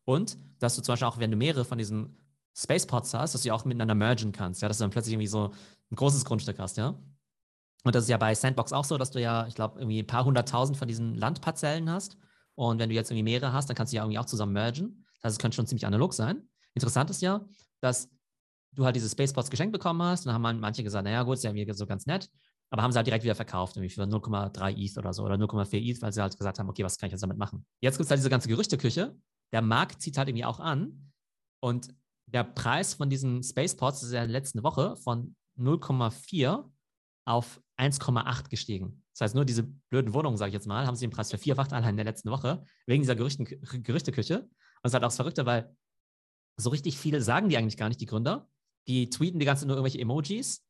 [0.04, 2.18] Und dass du zum Beispiel auch, wenn du mehrere von diesen
[2.54, 5.52] Spacepods hast, dass du auch miteinander mergen kannst, ja, dass du dann plötzlich irgendwie so
[5.90, 6.98] ein großes Grundstück hast, ja.
[7.84, 10.06] Und das ist ja bei Sandbox auch so, dass du ja, ich glaube, irgendwie ein
[10.06, 12.16] paar hunderttausend von diesen Landparzellen hast.
[12.54, 15.04] Und wenn du jetzt irgendwie mehrere hast, dann kannst du ja irgendwie auch zusammen mergen.
[15.20, 16.48] Das heißt, es könnte schon ziemlich analog sein.
[16.74, 17.44] Interessant ist ja,
[17.80, 18.08] dass
[18.72, 20.26] du halt diese Spacepods geschenkt bekommen hast.
[20.26, 22.30] Und dann haben manche gesagt, naja, gut, ist ja irgendwie so ganz nett.
[22.72, 25.74] Aber haben sie halt direkt wieder verkauft, irgendwie für 0,3 ETH oder so oder 0,4
[25.74, 27.66] ETH, weil sie halt gesagt haben, okay, was kann ich jetzt damit machen?
[27.82, 29.14] Jetzt gibt es halt diese ganze Gerüchteküche.
[29.52, 31.12] Der Markt zieht halt irgendwie auch an.
[31.62, 31.94] Und
[32.26, 36.64] der Preis von diesen Spaceports ist ja letzte Woche von 0,4
[37.26, 39.04] auf 1,8 gestiegen.
[39.12, 41.74] Das heißt, nur diese blöden Wohnungen, sage ich jetzt mal, haben sie den Preis vervierfacht
[41.74, 44.40] allein in der letzten Woche, wegen dieser Gerüchten, Gerüchteküche.
[44.40, 44.50] Und
[44.82, 45.76] es ist halt auch das Verrückte, weil
[46.56, 48.48] so richtig viel sagen die eigentlich gar nicht, die Gründer.
[48.88, 50.64] Die tweeten die ganze nur irgendwelche Emojis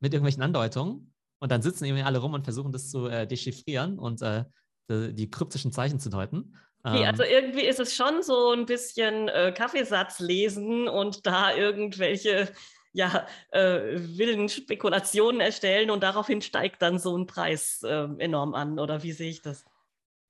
[0.00, 3.98] mit irgendwelchen Andeutungen und dann sitzen irgendwie alle rum und versuchen das zu äh, dechiffrieren
[3.98, 4.44] und äh,
[4.90, 6.56] die, die, kryptischen Zeichen zu deuten.
[6.82, 11.54] Okay, ähm, also irgendwie ist es schon so ein bisschen äh, Kaffeesatz lesen und da
[11.54, 12.48] irgendwelche
[12.94, 18.78] ja, äh, wilden Spekulationen erstellen und daraufhin steigt dann so ein Preis äh, enorm an.
[18.78, 19.64] Oder wie sehe ich das?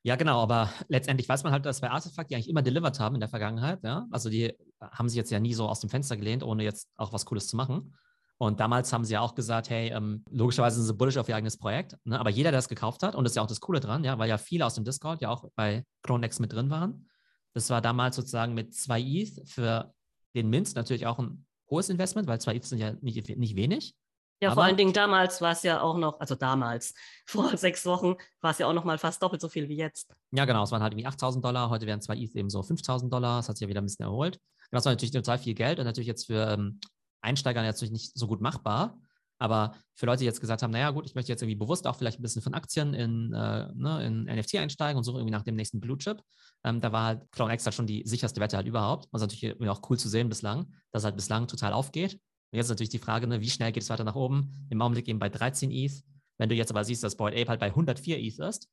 [0.02, 3.16] Ja, genau, aber letztendlich weiß man halt, dass bei Artefakt die eigentlich immer delivered haben
[3.16, 3.80] in der Vergangenheit.
[3.82, 4.06] Ja?
[4.10, 7.12] Also die haben sich jetzt ja nie so aus dem Fenster gelehnt, ohne jetzt auch
[7.12, 7.94] was Cooles zu machen.
[8.38, 11.36] Und damals haben sie ja auch gesagt, hey, ähm, logischerweise sind sie bullish auf ihr
[11.36, 12.18] eigenes Projekt, ne?
[12.18, 14.18] aber jeder, der das gekauft hat, und das ist ja auch das Coole dran, ja,
[14.18, 17.08] weil ja viele aus dem Discord ja auch bei Chronex mit drin waren.
[17.54, 19.94] Das war damals sozusagen mit zwei ETH für
[20.34, 23.94] den Mint natürlich auch ein hohes Investment, weil zwei ETH sind ja nicht, nicht wenig.
[24.42, 26.94] Ja, aber vor allen Dingen damals war es ja auch noch, also damals,
[27.26, 30.12] vor sechs Wochen war es ja auch noch mal fast doppelt so viel wie jetzt.
[30.32, 33.12] Ja, genau, es waren halt irgendwie 8000 Dollar, heute wären zwei ETH eben so 5000
[33.12, 34.40] Dollar, das hat sich ja wieder ein bisschen erholt.
[34.70, 36.80] Das war natürlich total viel Geld und natürlich jetzt für ähm,
[37.24, 38.98] Einsteigern natürlich nicht so gut machbar.
[39.38, 41.96] Aber für Leute, die jetzt gesagt haben, naja gut, ich möchte jetzt irgendwie bewusst auch
[41.96, 45.42] vielleicht ein bisschen von Aktien in, äh, ne, in NFT einsteigen und suche irgendwie nach
[45.42, 46.22] dem nächsten Blue Chip,
[46.62, 49.08] ähm, da war halt CloneX halt schon die sicherste Wette halt überhaupt.
[49.10, 52.14] Was natürlich irgendwie auch cool zu sehen bislang, dass es halt bislang total aufgeht.
[52.14, 54.66] Und jetzt ist natürlich die Frage, ne, wie schnell geht es weiter nach oben?
[54.70, 56.04] Im Augenblick eben bei 13 ETH.
[56.38, 58.68] Wenn du jetzt aber siehst, dass Boyd Ape halt bei 104 ETH ist,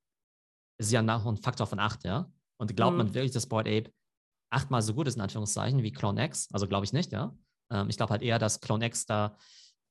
[0.78, 2.32] ist es ja nach ein Faktor von 8, ja?
[2.58, 2.98] Und glaubt mhm.
[2.98, 3.92] man wirklich, dass Boyd Ape
[4.52, 6.48] achtmal so gut ist, in Anführungszeichen, wie CloneX?
[6.52, 7.36] Also glaube ich nicht, ja?
[7.72, 9.38] Ähm, ich glaube halt eher, dass CloneX da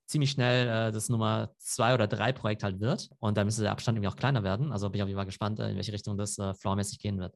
[0.06, 3.10] ziemlich schnell äh, das Nummer zwei oder drei Projekt halt wird.
[3.20, 4.72] Und da müsste der Abstand irgendwie auch kleiner werden.
[4.72, 7.18] Also bin ich auf jeden Fall gespannt, äh, in welche Richtung das äh, floormäßig gehen
[7.18, 7.34] wird.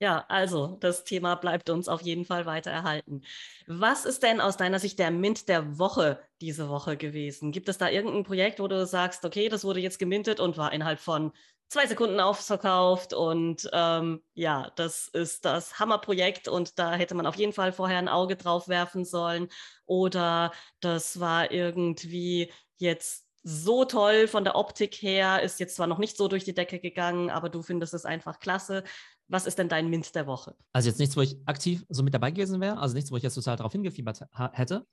[0.00, 3.22] Ja, also das Thema bleibt uns auf jeden Fall weiter erhalten.
[3.66, 7.50] Was ist denn aus deiner Sicht der Mint der Woche diese Woche gewesen?
[7.50, 10.72] Gibt es da irgendein Projekt, wo du sagst, okay, das wurde jetzt gemintet und war
[10.72, 11.32] innerhalb von
[11.68, 17.36] zwei Sekunden ausverkauft und ähm, ja, das ist das Hammerprojekt und da hätte man auf
[17.36, 19.48] jeden Fall vorher ein Auge drauf werfen sollen
[19.84, 25.98] oder das war irgendwie jetzt so toll von der Optik her, ist jetzt zwar noch
[25.98, 28.84] nicht so durch die Decke gegangen, aber du findest es einfach klasse.
[29.28, 30.56] Was ist denn dein Mint der Woche?
[30.72, 33.22] Also jetzt nichts, wo ich aktiv so mit dabei gewesen wäre, also nichts, wo ich
[33.22, 34.86] jetzt total darauf hingefiebert hätte.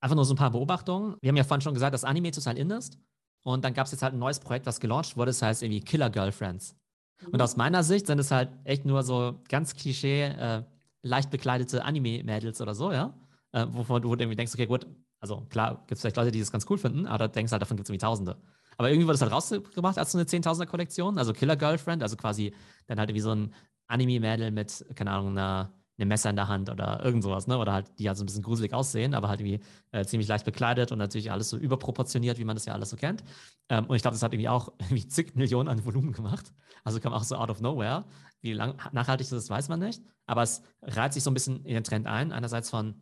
[0.00, 1.16] Einfach nur so ein paar Beobachtungen.
[1.20, 2.98] Wir haben ja vorhin schon gesagt, dass Anime total in ist.
[3.42, 5.80] Und dann gab es jetzt halt ein neues Projekt, was gelauncht wurde, das heißt irgendwie
[5.80, 6.76] Killer Girlfriends.
[7.20, 7.34] Mhm.
[7.34, 10.62] Und aus meiner Sicht sind es halt echt nur so ganz Klischee, äh,
[11.02, 13.14] leicht bekleidete Anime-Mädels oder so, ja.
[13.52, 14.86] Äh, wovon du irgendwie denkst, okay, gut,
[15.20, 17.62] also klar, gibt es vielleicht Leute, die das ganz cool finden, aber da denkst halt,
[17.62, 18.36] davon gibt es irgendwie Tausende.
[18.76, 22.54] Aber irgendwie wurde es halt rausgebracht als so eine Zehntausender-Kollektion, also Killer Girlfriend, also quasi
[22.86, 23.52] dann halt wie so ein
[23.88, 25.72] Anime-Mädel mit, keine Ahnung, einer
[26.02, 27.58] einem Messer in der Hand oder irgend sowas, ne?
[27.58, 29.60] Oder halt, die halt so ein bisschen gruselig aussehen, aber halt irgendwie
[29.92, 32.96] äh, ziemlich leicht bekleidet und natürlich alles so überproportioniert, wie man das ja alles so
[32.96, 33.24] kennt.
[33.68, 36.52] Ähm, und ich glaube, das hat irgendwie auch irgendwie zig Millionen an Volumen gemacht.
[36.84, 38.04] Also kam auch so out of nowhere.
[38.40, 40.02] Wie lang, nachhaltig das ist, weiß man nicht.
[40.26, 42.32] Aber es reiht sich so ein bisschen in den Trend ein.
[42.32, 42.94] Einerseits von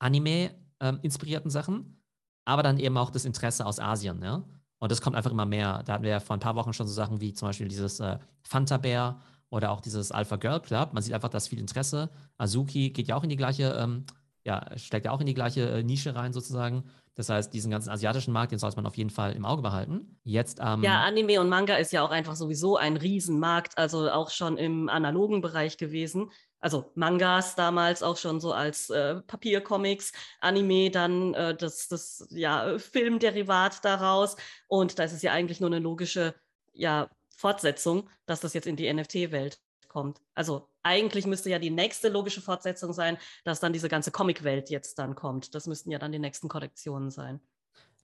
[0.00, 2.02] Anime-inspirierten ähm, Sachen,
[2.44, 4.44] aber dann eben auch das Interesse aus Asien, ja.
[4.80, 5.84] Und das kommt einfach immer mehr.
[5.84, 8.00] Da hatten wir ja vor ein paar Wochen schon so Sachen wie zum Beispiel dieses
[8.00, 9.20] äh, Fanta Bear
[9.52, 10.94] oder auch dieses Alpha Girl Club.
[10.94, 12.08] Man sieht einfach, dass viel Interesse.
[12.38, 14.06] Azuki geht ja auch in die gleiche, ähm,
[14.44, 16.84] ja, steckt ja auch in die gleiche äh, Nische rein sozusagen.
[17.14, 20.18] Das heißt, diesen ganzen asiatischen Markt, den sollte man auf jeden Fall im Auge behalten.
[20.24, 24.30] Jetzt ähm, Ja, Anime und Manga ist ja auch einfach sowieso ein Riesenmarkt, also auch
[24.30, 26.30] schon im analogen Bereich gewesen.
[26.58, 32.78] Also Mangas damals auch schon so als äh, Papiercomics, Anime dann äh, das, das ja,
[32.78, 34.36] Filmderivat daraus.
[34.68, 36.34] Und da ist es ja eigentlich nur eine logische
[36.72, 37.10] ja,
[37.42, 40.20] Fortsetzung, dass das jetzt in die NFT-Welt kommt.
[40.34, 44.96] Also eigentlich müsste ja die nächste logische Fortsetzung sein, dass dann diese ganze Comic-Welt jetzt
[45.00, 45.54] dann kommt.
[45.56, 47.40] Das müssten ja dann die nächsten Kollektionen sein.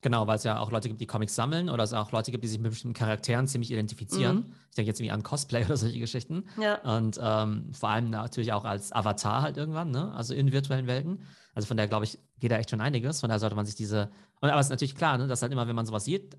[0.01, 2.43] Genau, weil es ja auch Leute gibt, die Comics sammeln oder es auch Leute gibt,
[2.43, 4.37] die sich mit bestimmten Charakteren ziemlich identifizieren.
[4.37, 4.55] Mhm.
[4.71, 6.45] Ich denke jetzt irgendwie an Cosplay oder solche Geschichten.
[6.61, 6.81] Ja.
[6.97, 10.13] Und ähm, vor allem natürlich auch als Avatar halt irgendwann, ne?
[10.15, 11.25] also in virtuellen Welten.
[11.55, 13.21] Also von daher glaube ich, geht da echt schon einiges.
[13.21, 14.11] Von daher sollte man sich diese.
[14.41, 16.37] Und aber es ist natürlich klar, ne, dass halt immer, wenn man sowas sieht,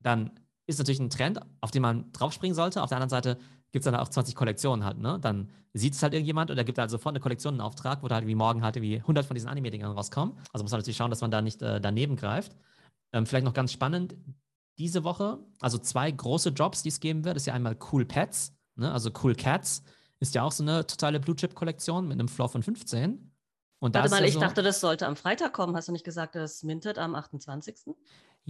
[0.00, 0.38] dann
[0.68, 2.82] ist natürlich ein Trend, auf den man draufspringen sollte.
[2.82, 3.38] Auf der anderen Seite
[3.72, 5.18] gibt es dann auch 20 Kollektionen halt, ne?
[5.20, 8.16] Dann sieht es halt irgendjemand oder gibt halt sofort eine Kollektion einen Auftrag, wo da
[8.16, 10.36] halt wie morgen halt wie 100 von diesen Anime-Dingern rauskommen.
[10.52, 12.54] Also muss man natürlich schauen, dass man da nicht äh, daneben greift.
[13.12, 14.14] Ähm, vielleicht noch ganz spannend,
[14.78, 18.54] diese Woche, also zwei große Jobs, die es geben wird, ist ja einmal Cool Pets,
[18.76, 18.92] ne?
[18.92, 19.82] also Cool Cats
[20.20, 23.32] ist ja auch so eine totale Blue-Chip-Kollektion mit einem Floor von 15.
[23.80, 25.76] Und Warte mal, ja ich so, dachte, das sollte am Freitag kommen.
[25.76, 27.94] Hast du nicht gesagt, das mintet am 28.?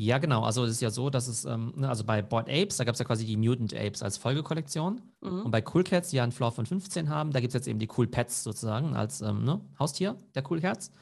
[0.01, 0.45] Ja, genau.
[0.45, 2.93] Also es ist ja so, dass es, ähm, ne, also bei Board Apes, da gab
[2.93, 5.03] es ja quasi die Mutant Apes als Folgekollektion.
[5.21, 5.43] Mhm.
[5.43, 7.67] Und bei Cool Cats, die ja einen Floor von 15 haben, da gibt es jetzt
[7.67, 10.93] eben die Cool Pets sozusagen als ähm, ne, Haustier der Cool Cats.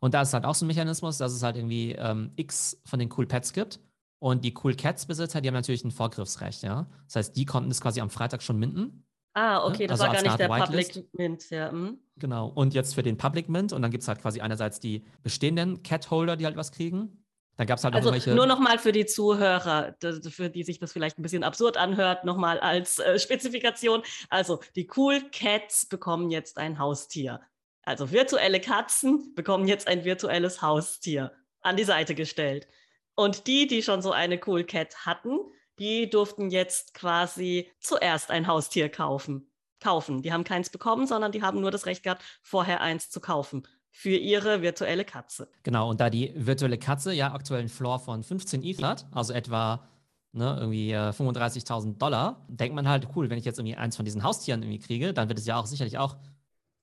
[0.00, 2.98] Und da ist halt auch so ein Mechanismus, dass es halt irgendwie ähm, X von
[2.98, 3.80] den Cool Pets gibt.
[4.18, 6.86] Und die Cool Cats-Besitzer, die haben natürlich ein Vorgriffsrecht, ja.
[7.04, 9.04] Das heißt, die konnten das quasi am Freitag schon minden.
[9.34, 10.94] Ah, okay, das also war gar nicht der Whitelist.
[10.94, 11.70] Public Mint, ja.
[11.70, 11.98] Hm.
[12.16, 12.48] Genau.
[12.48, 15.82] Und jetzt für den Public Mint und dann gibt es halt quasi einerseits die bestehenden
[15.82, 17.22] Cat-Holder, die halt was kriegen.
[17.58, 18.36] Dann gab es halt also irgendwelche.
[18.36, 19.96] Nur nochmal für die Zuhörer,
[20.30, 24.02] für die sich das vielleicht ein bisschen absurd anhört, nochmal als äh, Spezifikation.
[24.30, 27.40] Also die Cool Cats bekommen jetzt ein Haustier.
[27.82, 32.68] Also virtuelle Katzen bekommen jetzt ein virtuelles Haustier an die Seite gestellt.
[33.16, 35.38] Und die, die schon so eine Cool Cat hatten,
[35.80, 39.50] die durften jetzt quasi zuerst ein Haustier kaufen.
[39.80, 40.22] Kaufen.
[40.22, 43.66] Die haben keins bekommen, sondern die haben nur das Recht gehabt, vorher eins zu kaufen
[43.98, 45.48] für ihre virtuelle Katze.
[45.64, 49.32] Genau, und da die virtuelle Katze ja aktuell einen Floor von 15 ETH hat, also
[49.32, 49.88] etwa
[50.30, 54.04] ne, irgendwie äh, 35.000 Dollar, denkt man halt, cool, wenn ich jetzt irgendwie eins von
[54.04, 56.16] diesen Haustieren irgendwie kriege, dann wird es ja auch sicherlich auch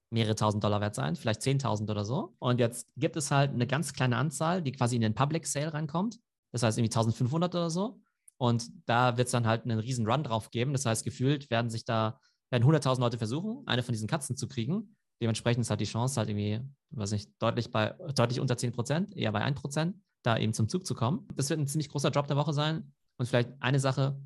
[0.10, 2.36] mehrere tausend Dollar wert sein, vielleicht 10.000 oder so.
[2.40, 5.74] Und jetzt gibt es halt eine ganz kleine Anzahl, die quasi in den Public Sale
[5.74, 6.20] reinkommt.
[6.52, 8.02] Das heißt irgendwie 1500 oder so.
[8.36, 10.74] Und da wird es dann halt einen riesen Run drauf geben.
[10.74, 14.50] Das heißt, gefühlt werden sich da, werden 100.000 Leute versuchen, eine von diesen Katzen zu
[14.50, 14.98] kriegen.
[15.22, 19.16] Dementsprechend ist halt die Chance halt irgendwie, weiß nicht, deutlich bei, deutlich unter 10 Prozent,
[19.16, 21.28] eher bei 1 Prozent, da eben zum Zug zu kommen.
[21.36, 22.94] Das wird ein ziemlich großer Job der Woche sein.
[23.18, 24.20] Und vielleicht eine Sache,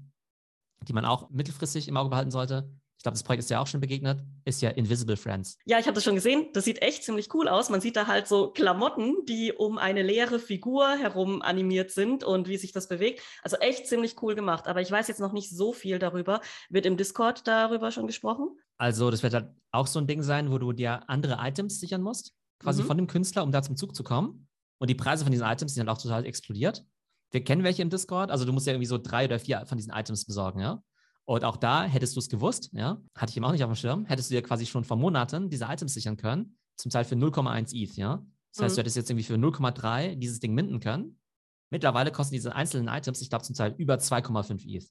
[0.88, 3.68] die man auch mittelfristig im Auge behalten sollte, ich glaube, das Projekt ist ja auch
[3.68, 5.58] schon begegnet, ist ja Invisible Friends.
[5.64, 6.50] Ja, ich habe das schon gesehen.
[6.52, 7.70] Das sieht echt ziemlich cool aus.
[7.70, 12.50] Man sieht da halt so Klamotten, die um eine leere Figur herum animiert sind und
[12.50, 13.22] wie sich das bewegt.
[13.42, 14.68] Also echt ziemlich cool gemacht.
[14.68, 16.42] Aber ich weiß jetzt noch nicht so viel darüber.
[16.68, 18.50] Wird im Discord darüber schon gesprochen?
[18.80, 22.02] Also, das wird halt auch so ein Ding sein, wo du dir andere Items sichern
[22.02, 22.88] musst, quasi mhm.
[22.88, 24.48] von dem Künstler, um da zum Zug zu kommen.
[24.80, 26.86] Und die Preise von diesen Items sind halt auch total explodiert.
[27.32, 28.32] Wir kennen welche im Discord.
[28.32, 30.82] Also, du musst ja irgendwie so drei oder vier von diesen Items besorgen, ja.
[31.26, 33.76] Und auch da hättest du es gewusst, ja, hatte ich ihm auch nicht auf dem
[33.76, 37.14] Schirm, hättest du dir quasi schon vor Monaten diese Items sichern können, zum Teil für
[37.14, 38.26] 0,1 ETH, ja.
[38.54, 38.76] Das heißt, mhm.
[38.76, 41.20] du hättest jetzt irgendwie für 0,3 dieses Ding minden können.
[41.70, 44.90] Mittlerweile kosten diese einzelnen Items, ich glaube, zum Teil über 2,5 ETH.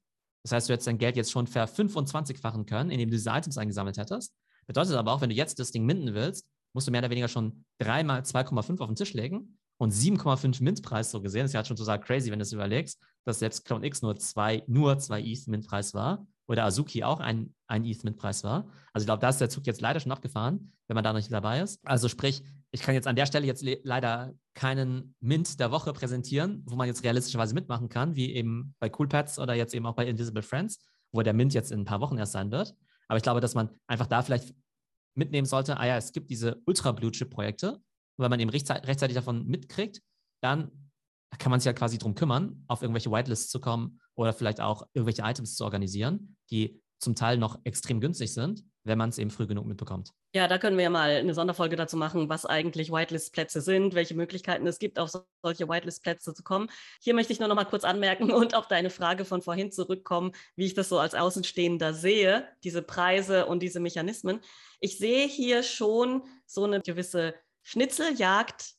[0.49, 3.59] Das heißt, du hättest dein Geld jetzt schon ver 25-fachen können, indem du diese Items
[3.59, 4.35] eingesammelt hättest.
[4.67, 7.29] Bedeutet aber auch, wenn du jetzt das Ding minden willst, musst du mehr oder weniger
[7.29, 11.43] schon dreimal 2,5 auf den Tisch legen und 7,5 Mint-Preis so gesehen.
[11.43, 14.17] Das ist ja schon total crazy, wenn du es überlegst, dass selbst Clone X nur
[14.17, 18.69] zwei, nur zwei ETH Mint-Preis war oder Azuki auch ein, ein ETH Mint-Preis war.
[18.93, 21.19] Also ich glaube, da ist der Zug jetzt leider schon abgefahren, wenn man da noch
[21.19, 21.81] nicht dabei ist.
[21.85, 26.63] Also sprich, ich kann jetzt an der Stelle jetzt leider keinen Mint der Woche präsentieren,
[26.67, 30.07] wo man jetzt realistischerweise mitmachen kann, wie eben bei Coolpads oder jetzt eben auch bei
[30.07, 32.75] Invisible Friends, wo der Mint jetzt in ein paar Wochen erst sein wird.
[33.09, 34.55] Aber ich glaube, dass man einfach da vielleicht
[35.15, 37.73] mitnehmen sollte, ah ja, es gibt diese Ultra-Blue-Chip-Projekte.
[37.73, 37.83] Und
[38.19, 40.03] wenn man eben rechtzeitig davon mitkriegt,
[40.43, 40.71] dann
[41.39, 44.87] kann man sich ja quasi darum kümmern, auf irgendwelche Whitelists zu kommen oder vielleicht auch
[44.93, 49.31] irgendwelche Items zu organisieren, die zum Teil noch extrem günstig sind, wenn man es eben
[49.31, 50.13] früh genug mitbekommt.
[50.35, 54.15] Ja, da können wir ja mal eine Sonderfolge dazu machen, was eigentlich Whitelist-Plätze sind, welche
[54.15, 56.69] Möglichkeiten es gibt, auf solche Whitelist-Plätze zu kommen.
[57.01, 60.33] Hier möchte ich nur noch mal kurz anmerken und auf deine Frage von vorhin zurückkommen,
[60.57, 64.41] wie ich das so als Außenstehender sehe, diese Preise und diese Mechanismen.
[64.81, 68.79] Ich sehe hier schon so eine gewisse Schnitzeljagd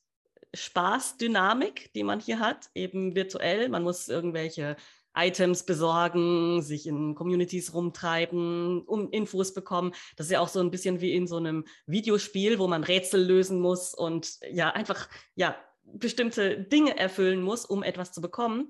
[0.54, 3.68] Spaßdynamik, die man hier hat, eben virtuell.
[3.68, 4.76] Man muss irgendwelche
[5.14, 9.92] Items besorgen, sich in Communities rumtreiben, um Infos bekommen.
[10.16, 13.24] Das ist ja auch so ein bisschen wie in so einem Videospiel, wo man Rätsel
[13.24, 18.68] lösen muss und ja, einfach ja, bestimmte Dinge erfüllen muss, um etwas zu bekommen.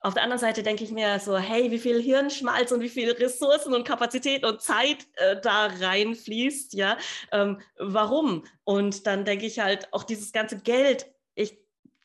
[0.00, 3.18] Auf der anderen Seite denke ich mir so, hey, wie viel Hirnschmalz und wie viele
[3.18, 6.98] Ressourcen und Kapazität und Zeit äh, da reinfließt, ja,
[7.32, 8.44] ähm, warum?
[8.64, 11.06] Und dann denke ich halt, auch dieses ganze Geld,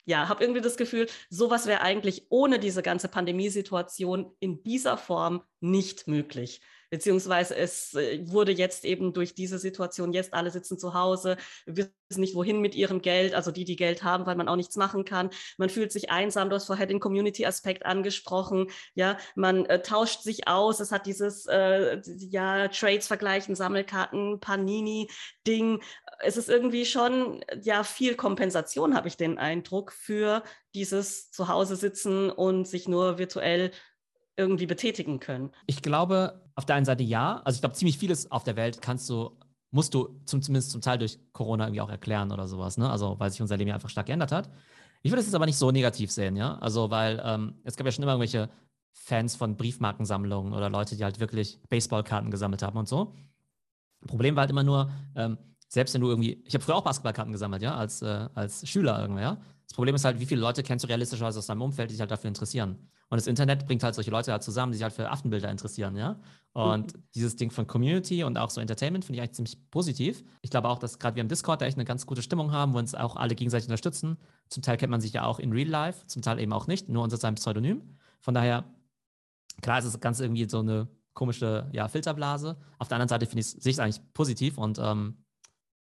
[0.09, 5.43] ja, habe irgendwie das Gefühl, sowas wäre eigentlich ohne diese ganze Pandemiesituation in dieser Form
[5.61, 10.93] nicht möglich beziehungsweise es äh, wurde jetzt eben durch diese Situation, jetzt alle sitzen zu
[10.93, 14.55] Hause, wissen nicht wohin mit ihrem Geld, also die, die Geld haben, weil man auch
[14.55, 15.29] nichts machen kann.
[15.57, 20.47] Man fühlt sich einsam, du hast vorher den Community-Aspekt angesprochen, ja, man äh, tauscht sich
[20.47, 25.81] aus, es hat dieses, äh, ja, Trades vergleichen, Sammelkarten, Panini-Ding.
[26.21, 32.29] Es ist irgendwie schon, ja, viel Kompensation, habe ich den Eindruck, für dieses Zuhause sitzen
[32.29, 33.71] und sich nur virtuell
[34.35, 35.51] irgendwie betätigen können.
[35.67, 37.41] Ich glaube, auf der einen Seite ja.
[37.43, 39.37] Also ich glaube, ziemlich vieles auf der Welt kannst du,
[39.71, 42.89] musst du zum, zumindest zum Teil durch Corona irgendwie auch erklären oder sowas, ne?
[42.89, 44.49] Also weil sich unser Leben ja einfach stark geändert hat.
[45.01, 46.57] Ich würde es jetzt aber nicht so negativ sehen, ja.
[46.57, 48.49] Also, weil ähm, es gab ja schon immer irgendwelche
[48.93, 53.13] Fans von Briefmarkensammlungen oder Leute, die halt wirklich Baseballkarten gesammelt haben und so.
[54.07, 55.37] Problem war halt immer nur, ähm,
[55.69, 58.99] selbst wenn du irgendwie, ich habe früher auch Basketballkarten gesammelt, ja, als, äh, als Schüler
[58.99, 59.37] irgendwie, ja.
[59.67, 62.01] Das Problem ist halt, wie viele Leute kennst du realistischerweise aus deinem Umfeld, die sich
[62.01, 62.89] halt dafür interessieren.
[63.09, 65.95] Und das Internet bringt halt solche Leute halt zusammen, die sich halt für Affenbilder interessieren,
[65.95, 66.19] ja.
[66.53, 67.03] Und mhm.
[67.13, 70.23] dieses Ding von Community und auch so Entertainment finde ich eigentlich ziemlich positiv.
[70.41, 72.73] Ich glaube auch, dass gerade wir im Discord da echt eine ganz gute Stimmung haben,
[72.73, 74.17] wo uns auch alle gegenseitig unterstützen.
[74.49, 76.89] Zum Teil kennt man sich ja auch in Real Life, zum Teil eben auch nicht,
[76.89, 77.97] nur unter seinem Pseudonym.
[78.21, 78.63] Von daher,
[79.61, 82.57] klar ist das Ganze irgendwie so eine komische ja, Filterblase.
[82.79, 85.23] Auf der anderen Seite finde ich es eigentlich positiv und ähm,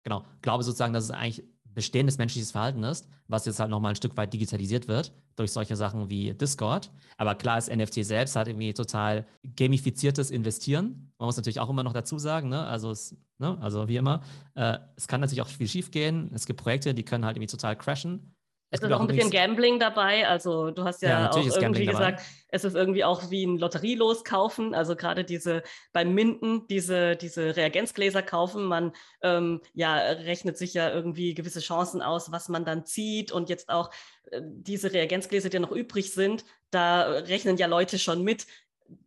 [0.02, 3.96] genau, glaube sozusagen, dass es eigentlich bestehendes menschliches Verhalten ist, was jetzt halt nochmal ein
[3.96, 6.90] Stück weit digitalisiert wird durch solche Sachen wie Discord.
[7.16, 11.12] Aber klar ist NFT selbst hat irgendwie total gamifiziertes Investieren.
[11.18, 12.66] Man muss natürlich auch immer noch dazu sagen, ne?
[12.66, 13.56] also, es, ne?
[13.60, 14.22] also wie immer,
[14.54, 16.30] äh, es kann natürlich auch viel schief gehen.
[16.34, 18.34] Es gibt Projekte, die können halt irgendwie total crashen.
[18.72, 20.28] Es ist auch ein bisschen Gambling dabei.
[20.28, 24.22] Also du hast ja, ja auch irgendwie gesagt, es ist irgendwie auch wie ein Lotterielos
[24.22, 24.74] kaufen.
[24.74, 28.64] Also gerade diese beim Minden diese, diese Reagenzgläser kaufen.
[28.64, 33.32] Man ähm, ja, rechnet sich ja irgendwie gewisse Chancen aus, was man dann zieht.
[33.32, 33.90] Und jetzt auch
[34.30, 38.46] äh, diese Reagenzgläser, die noch übrig sind, da rechnen ja Leute schon mit,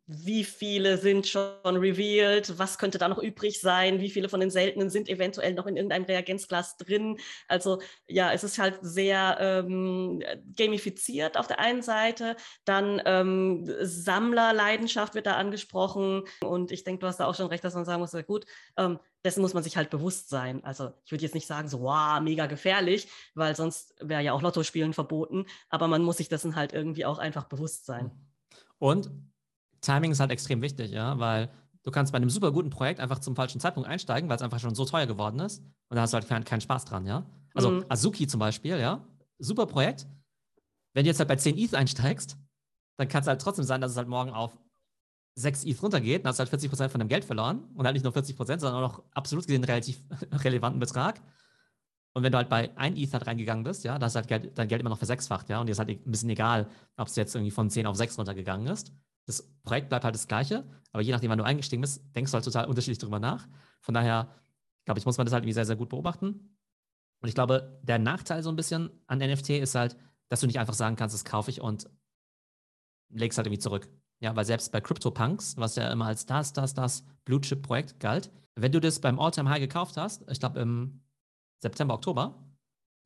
[0.05, 4.49] wie viele sind schon revealed, was könnte da noch übrig sein, wie viele von den
[4.49, 7.17] seltenen sind eventuell noch in irgendeinem Reagenzglas drin.
[7.47, 10.21] Also ja, es ist halt sehr ähm,
[10.57, 17.07] gamifiziert auf der einen Seite, dann ähm, Sammlerleidenschaft wird da angesprochen und ich denke, du
[17.07, 18.45] hast da auch schon recht, dass man sagen muss, gut,
[18.77, 20.63] ähm, dessen muss man sich halt bewusst sein.
[20.65, 24.41] Also ich würde jetzt nicht sagen, so, wow, mega gefährlich, weil sonst wäre ja auch
[24.41, 28.11] Lottospielen verboten, aber man muss sich dessen halt irgendwie auch einfach bewusst sein.
[28.79, 29.09] Und
[29.83, 31.49] Timing ist halt extrem wichtig, ja, weil
[31.83, 34.59] du kannst bei einem super guten Projekt einfach zum falschen Zeitpunkt einsteigen, weil es einfach
[34.59, 37.25] schon so teuer geworden ist und da hast du halt keinen kein Spaß dran, ja.
[37.53, 37.85] Also mhm.
[37.89, 39.05] Azuki zum Beispiel, ja,
[39.37, 40.07] super Projekt.
[40.93, 42.37] Wenn du jetzt halt bei 10 ETH einsteigst,
[42.97, 44.57] dann kann es halt trotzdem sein, dass es halt morgen auf
[45.35, 48.03] 6 ETH runtergeht, dann hast du halt 40% von deinem Geld verloren und halt nicht
[48.03, 51.21] nur 40%, sondern auch noch absolut gesehen relativ relevanten Betrag.
[52.15, 54.57] Und wenn du halt bei 1 ETH halt reingegangen bist, ja, da du halt Geld,
[54.57, 57.15] dein Geld immer noch versechsfacht, ja, und dir ist halt ein bisschen egal, ob es
[57.15, 58.93] jetzt irgendwie von 10 auf 6 runtergegangen ist
[59.25, 62.35] das Projekt bleibt halt das gleiche, aber je nachdem, wann du eingestiegen bist, denkst du
[62.35, 63.47] halt total unterschiedlich darüber nach.
[63.81, 64.35] Von daher,
[64.85, 66.57] glaube ich, muss man das halt irgendwie sehr, sehr gut beobachten.
[67.21, 69.97] Und ich glaube, der Nachteil so ein bisschen an NFT ist halt,
[70.29, 71.89] dass du nicht einfach sagen kannst, das kaufe ich und
[73.09, 73.89] legst halt irgendwie zurück.
[74.19, 77.99] Ja, weil selbst bei CryptoPunks, was ja immer als das, das, das Blue Chip Projekt
[77.99, 81.01] galt, wenn du das beim Alltime High gekauft hast, ich glaube im
[81.59, 82.43] September, Oktober,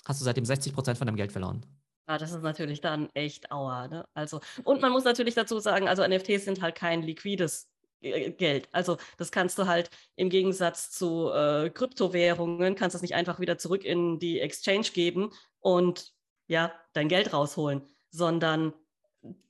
[0.06, 1.66] hast du seitdem 60 Prozent von deinem Geld verloren.
[2.08, 3.88] Ja, das ist natürlich dann echt Aua.
[3.88, 4.08] Ne?
[4.14, 7.70] Also, und man muss natürlich dazu sagen, also NFTs sind halt kein liquides
[8.02, 8.70] äh, Geld.
[8.72, 13.40] Also das kannst du halt im Gegensatz zu äh, Kryptowährungen, kannst du es nicht einfach
[13.40, 16.14] wieder zurück in die Exchange geben und
[16.48, 18.74] ja, dein Geld rausholen, sondern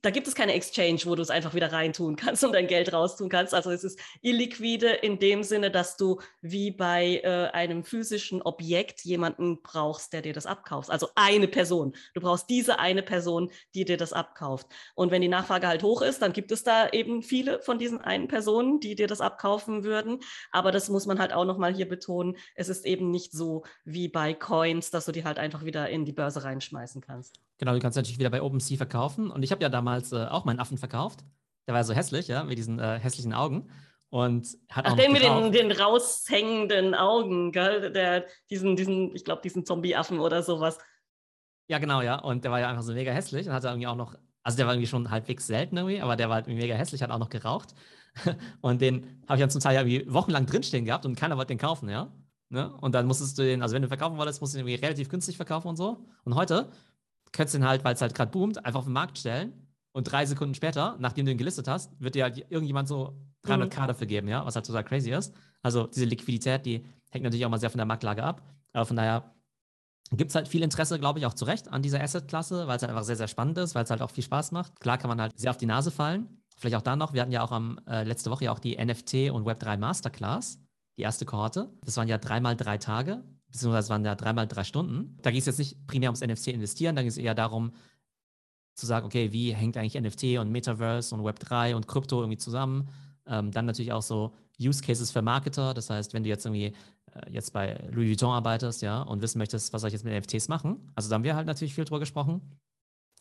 [0.02, 2.92] da gibt es keine Exchange, wo du es einfach wieder reintun kannst und dein Geld
[2.92, 3.52] raustun kannst.
[3.52, 9.04] Also es ist illiquide in dem Sinne, dass du wie bei äh, einem physischen Objekt
[9.04, 10.90] jemanden brauchst, der dir das abkauft.
[10.90, 11.94] Also eine Person.
[12.14, 14.68] Du brauchst diese eine Person, die dir das abkauft.
[14.94, 18.00] Und wenn die Nachfrage halt hoch ist, dann gibt es da eben viele von diesen
[18.00, 20.20] einen Personen, die dir das abkaufen würden.
[20.52, 22.36] Aber das muss man halt auch nochmal hier betonen.
[22.54, 26.04] Es ist eben nicht so wie bei Coins, dass du die halt einfach wieder in
[26.04, 27.40] die Börse reinschmeißen kannst.
[27.58, 29.30] Genau, du kannst natürlich wieder bei OpenSea verkaufen.
[29.30, 31.24] Und ich habe ja damals äh, auch meinen Affen verkauft.
[31.66, 33.68] Der war so hässlich, ja, mit diesen äh, hässlichen Augen.
[34.10, 37.92] Und hat Ach, auch den mit den, den raushängenden Augen, gell?
[37.92, 40.78] Der, diesen, diesen, ich glaube, diesen Zombie-Affen oder sowas.
[41.68, 42.18] Ja, genau, ja.
[42.18, 44.66] Und der war ja einfach so mega hässlich und hatte irgendwie auch noch, also der
[44.66, 47.28] war irgendwie schon halbwegs selten irgendwie, aber der war halt mega hässlich, hat auch noch
[47.28, 47.74] geraucht.
[48.62, 51.58] und den habe ich dann zum Teil irgendwie wochenlang drinstehen gehabt und keiner wollte den
[51.58, 52.10] kaufen, ja.
[52.50, 52.72] Ne?
[52.80, 55.10] Und dann musstest du den, also wenn du verkaufen wolltest, musst du den irgendwie relativ
[55.10, 56.06] günstig verkaufen und so.
[56.24, 56.70] Und heute
[57.32, 59.52] könntest du den halt, weil es halt gerade boomt, einfach auf den Markt stellen
[59.92, 63.16] und drei Sekunden später, nachdem du ihn gelistet hast, wird dir halt irgendjemand so
[63.46, 63.86] 300k mhm.
[63.86, 65.34] dafür geben, ja, was halt total crazy ist.
[65.62, 68.42] Also diese Liquidität, die hängt natürlich auch mal sehr von der Marktlage ab.
[68.72, 69.34] Aber von daher
[70.12, 72.82] gibt es halt viel Interesse, glaube ich, auch zu Recht an dieser Asset-Klasse, weil es
[72.82, 74.78] halt einfach sehr, sehr spannend ist, weil es halt auch viel Spaß macht.
[74.80, 76.42] Klar kann man halt sehr auf die Nase fallen.
[76.56, 78.76] Vielleicht auch da noch, wir hatten ja auch am äh, letzte Woche ja auch die
[78.76, 80.60] NFT und Web3 Masterclass,
[80.96, 81.70] die erste Kohorte.
[81.84, 85.16] Das waren ja dreimal drei Tage beziehungsweise waren ja dreimal drei Stunden.
[85.22, 87.72] Da ging es jetzt nicht primär ums NFT investieren, da ging es eher darum,
[88.74, 92.88] zu sagen, okay, wie hängt eigentlich NFT und Metaverse und Web3 und Krypto irgendwie zusammen?
[93.26, 95.74] Ähm, dann natürlich auch so Use Cases für Marketer.
[95.74, 96.72] Das heißt, wenn du jetzt irgendwie
[97.12, 100.14] äh, jetzt bei Louis Vuitton arbeitest, ja, und wissen möchtest, was soll ich jetzt mit
[100.14, 100.92] NFTs machen?
[100.94, 102.40] Also da haben wir halt natürlich viel drüber gesprochen.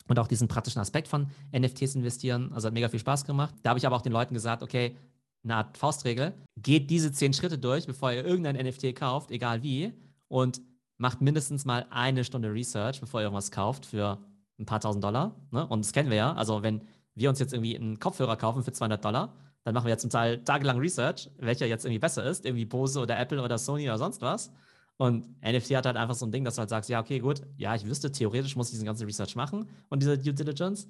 [0.07, 2.53] Und auch diesen praktischen Aspekt von NFTs investieren.
[2.53, 3.53] Also hat mega viel Spaß gemacht.
[3.63, 4.95] Da habe ich aber auch den Leuten gesagt, okay,
[5.43, 9.93] eine Art Faustregel, geht diese zehn Schritte durch, bevor ihr irgendein NFT kauft, egal wie
[10.28, 10.61] und
[10.97, 14.17] macht mindestens mal eine Stunde Research, bevor ihr irgendwas kauft für
[14.59, 15.36] ein paar tausend Dollar.
[15.51, 15.65] Ne?
[15.67, 16.34] Und das kennen wir ja.
[16.34, 16.82] Also wenn
[17.13, 20.09] wir uns jetzt irgendwie einen Kopfhörer kaufen für 200 Dollar, dann machen wir jetzt zum
[20.09, 23.97] Teil tagelang Research, welcher jetzt irgendwie besser ist, irgendwie Bose oder Apple oder Sony oder
[23.97, 24.51] sonst was.
[24.97, 27.41] Und NFT hat halt einfach so ein Ding, dass du halt sagst, ja, okay, gut,
[27.57, 30.88] ja, ich wüsste, theoretisch muss ich diesen ganzen Research machen und diese Due Diligence.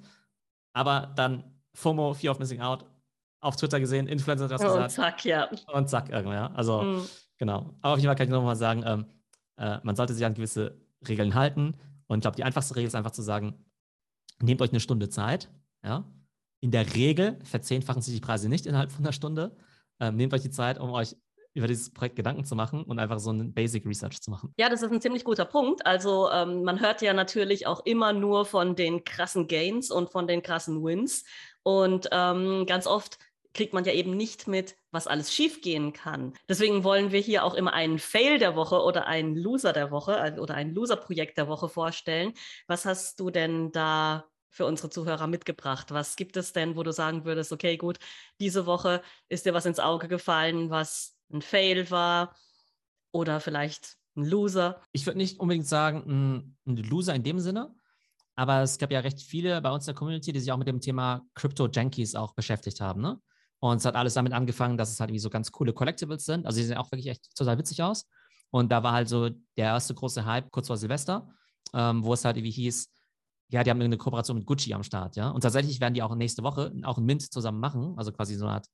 [0.72, 2.86] Aber dann FOMO, Fear of Missing Out,
[3.40, 4.84] auf Twitter gesehen, Influencer hat das und gesagt.
[4.84, 5.48] Und zack, ja.
[5.72, 6.50] Und zack, irgendwann, ja.
[6.54, 7.02] Also, mhm.
[7.36, 7.74] genau.
[7.82, 9.06] Aber auf jeden Fall kann ich nochmal sagen, ähm,
[9.58, 11.76] äh, man sollte sich an gewisse Regeln halten.
[12.06, 13.64] Und ich glaube, die einfachste Regel ist einfach zu sagen,
[14.40, 15.50] nehmt euch eine Stunde Zeit.
[15.84, 16.04] Ja?
[16.60, 19.56] In der Regel verzehnfachen sich die Preise nicht innerhalb von einer Stunde.
[20.00, 21.16] Ähm, nehmt euch die Zeit, um euch
[21.54, 24.54] über dieses Projekt Gedanken zu machen und einfach so einen Basic Research zu machen.
[24.58, 25.84] Ja, das ist ein ziemlich guter Punkt.
[25.86, 30.26] Also ähm, man hört ja natürlich auch immer nur von den krassen Gains und von
[30.26, 31.24] den krassen Wins.
[31.64, 33.18] Und ähm, ganz oft
[33.58, 36.32] kriegt man ja eben nicht mit, was alles schiefgehen kann.
[36.48, 40.36] Deswegen wollen wir hier auch immer einen Fail der Woche oder einen Loser der Woche
[40.38, 42.34] oder ein Loser-Projekt der Woche vorstellen.
[42.68, 45.90] Was hast du denn da für unsere Zuhörer mitgebracht?
[45.90, 47.98] Was gibt es denn, wo du sagen würdest, okay, gut,
[48.38, 52.36] diese Woche ist dir was ins Auge gefallen, was ein Fail war
[53.10, 54.80] oder vielleicht ein Loser?
[54.92, 57.74] Ich würde nicht unbedingt sagen, ein, Loser in dem Sinne,
[58.36, 60.68] aber es gab ja recht viele bei uns in der Community, die sich auch mit
[60.68, 63.02] dem Thema Crypto-Junkies auch beschäftigt haben.
[63.02, 63.20] Ne?
[63.60, 66.46] Und es hat alles damit angefangen, dass es halt irgendwie so ganz coole Collectibles sind.
[66.46, 68.08] Also die sehen auch wirklich echt total witzig aus.
[68.50, 71.28] Und da war halt so der erste große Hype kurz vor Silvester,
[71.74, 72.88] ähm, wo es halt irgendwie hieß,
[73.50, 75.30] ja, die haben eine Kooperation mit Gucci am Start, ja.
[75.30, 78.44] Und tatsächlich werden die auch nächste Woche auch ein Mint zusammen machen, also quasi so
[78.44, 78.66] eine Art,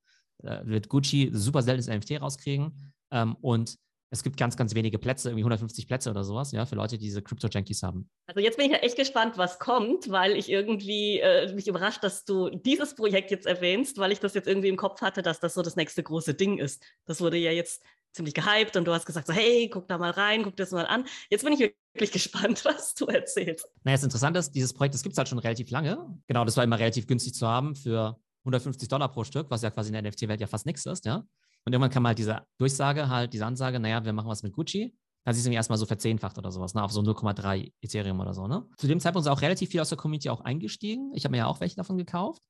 [0.43, 2.93] äh, wird Gucci super seltenes NFT rauskriegen.
[3.11, 3.77] Ähm, und
[4.11, 7.05] es gibt ganz, ganz wenige Plätze, irgendwie 150 Plätze oder sowas, ja, für Leute, die
[7.05, 8.09] diese Crypto-Junkies haben.
[8.27, 12.05] Also jetzt bin ich ja echt gespannt, was kommt, weil ich irgendwie äh, mich überrascht,
[12.05, 15.41] dass du dieses Projekt jetzt erwähnst, weil ich das jetzt irgendwie im Kopf hatte, dass
[15.41, 16.83] das so das nächste große Ding ist.
[17.07, 17.83] Das wurde ja jetzt
[18.15, 20.87] ziemlich gehypt und du hast gesagt so, hey, guck da mal rein, guck das mal
[20.87, 21.05] an.
[21.31, 23.69] Jetzt bin ich wirklich gespannt, was du erzählst.
[23.83, 25.99] Naja, das Interessante ist, dieses Projekt, das gibt es halt schon relativ lange.
[26.29, 29.71] Genau, das war immer relativ günstig zu haben für 150 Dollar pro Stück, was ja
[29.71, 31.25] quasi in der NFT-Welt ja fast nichts ist, ja.
[31.67, 34.95] Und irgendwann kam halt diese Durchsage, halt diese Ansage, naja, wir machen was mit Gucci.
[35.25, 36.83] Dann ist es irgendwie erstmal so verzehnfacht oder sowas, ne?
[36.83, 38.47] auf so 0,3 Ethereum oder so.
[38.47, 38.69] Ne?
[38.77, 41.13] Zu dem Zeitpunkt ist auch relativ viel aus der Community auch eingestiegen.
[41.15, 42.43] Ich habe mir ja auch welche davon gekauft.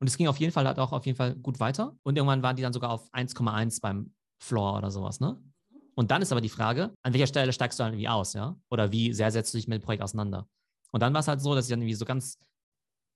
[0.00, 1.96] Und es ging auf jeden Fall halt auch auf jeden Fall gut weiter.
[2.02, 5.40] Und irgendwann waren die dann sogar auf 1,1 beim Floor oder sowas, ne?
[5.96, 8.56] Und dann ist aber die Frage, an welcher Stelle steigst du dann irgendwie aus, ja?
[8.70, 10.48] Oder wie sehr setzt du dich mit dem Projekt auseinander?
[10.90, 12.38] Und dann war es halt so, dass ich dann irgendwie so ganz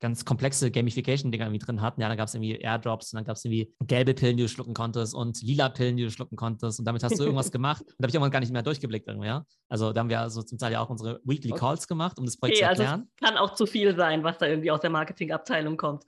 [0.01, 2.01] ganz komplexe Gamification-Dinger irgendwie drin hatten.
[2.01, 4.49] Ja, da gab es irgendwie Airdrops und dann gab es irgendwie gelbe Pillen, die du
[4.49, 7.82] schlucken konntest und lila Pillen, die du schlucken konntest und damit hast du irgendwas gemacht.
[7.82, 9.44] Und da habe ich irgendwann gar nicht mehr durchgeblickt irgendwie, ja.
[9.68, 12.36] Also da haben wir also zum Teil ja auch unsere Weekly Calls gemacht, um das
[12.36, 13.01] Projekt okay, zu erklären.
[13.01, 16.05] Also es kann auch zu viel sein, was da irgendwie aus der Marketingabteilung kommt.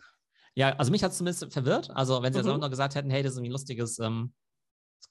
[0.55, 1.91] Ja, also mich hat es zumindest verwirrt.
[1.91, 2.47] Also wenn sie mhm.
[2.47, 4.33] jetzt auch noch gesagt hätten, hey, das ist irgendwie ein lustiges, ähm,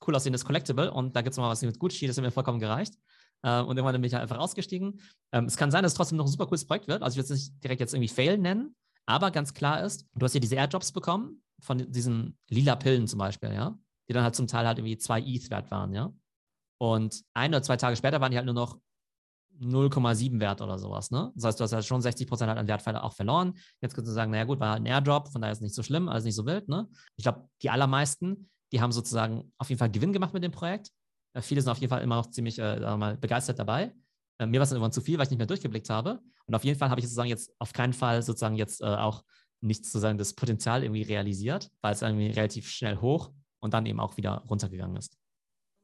[0.06, 2.60] cool aussehendes Collectible und da gibt es mal was mit Gucci, das hat mir vollkommen
[2.60, 2.94] gereicht.
[3.44, 5.00] Äh, und irgendwann bin ich halt einfach ausgestiegen.
[5.32, 7.04] Ähm, es kann sein, dass es trotzdem noch ein super cooles Projekt wird.
[7.04, 8.76] Also ich will es nicht direkt jetzt irgendwie Fail nennen,
[9.06, 13.20] aber ganz klar ist, du hast ja diese Airdrops bekommen von diesen lila Pillen zum
[13.20, 13.78] Beispiel, ja,
[14.08, 16.14] die dann halt zum Teil halt irgendwie zwei ETH wert waren, ja.
[16.82, 18.80] Und ein oder zwei Tage später waren die halt nur noch
[19.60, 21.32] 0,7 wert oder sowas, ne?
[21.36, 23.58] Das heißt, du hast halt schon 60 Prozent halt an Wert auch verloren.
[23.82, 25.76] Jetzt kannst du sagen, naja gut, war halt ein Airdrop, von daher ist es nicht
[25.76, 26.88] so schlimm, also nicht so wild, ne?
[27.18, 30.92] Ich glaube, die allermeisten, die haben sozusagen auf jeden Fall Gewinn gemacht mit dem Projekt.
[31.34, 33.94] Äh, viele sind auf jeden Fall immer noch ziemlich äh, mal begeistert dabei.
[34.40, 36.20] Äh, mir war es irgendwann zu viel, weil ich nicht mehr durchgeblickt habe.
[36.46, 39.24] Und auf jeden Fall habe ich sozusagen jetzt auf keinen Fall sozusagen jetzt äh, auch
[39.62, 44.00] nicht sozusagen das Potenzial irgendwie realisiert, weil es irgendwie relativ schnell hoch und dann eben
[44.00, 45.18] auch wieder runtergegangen ist.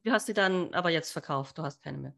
[0.04, 2.14] Du hast sie dann aber jetzt verkauft, du hast keine mehr.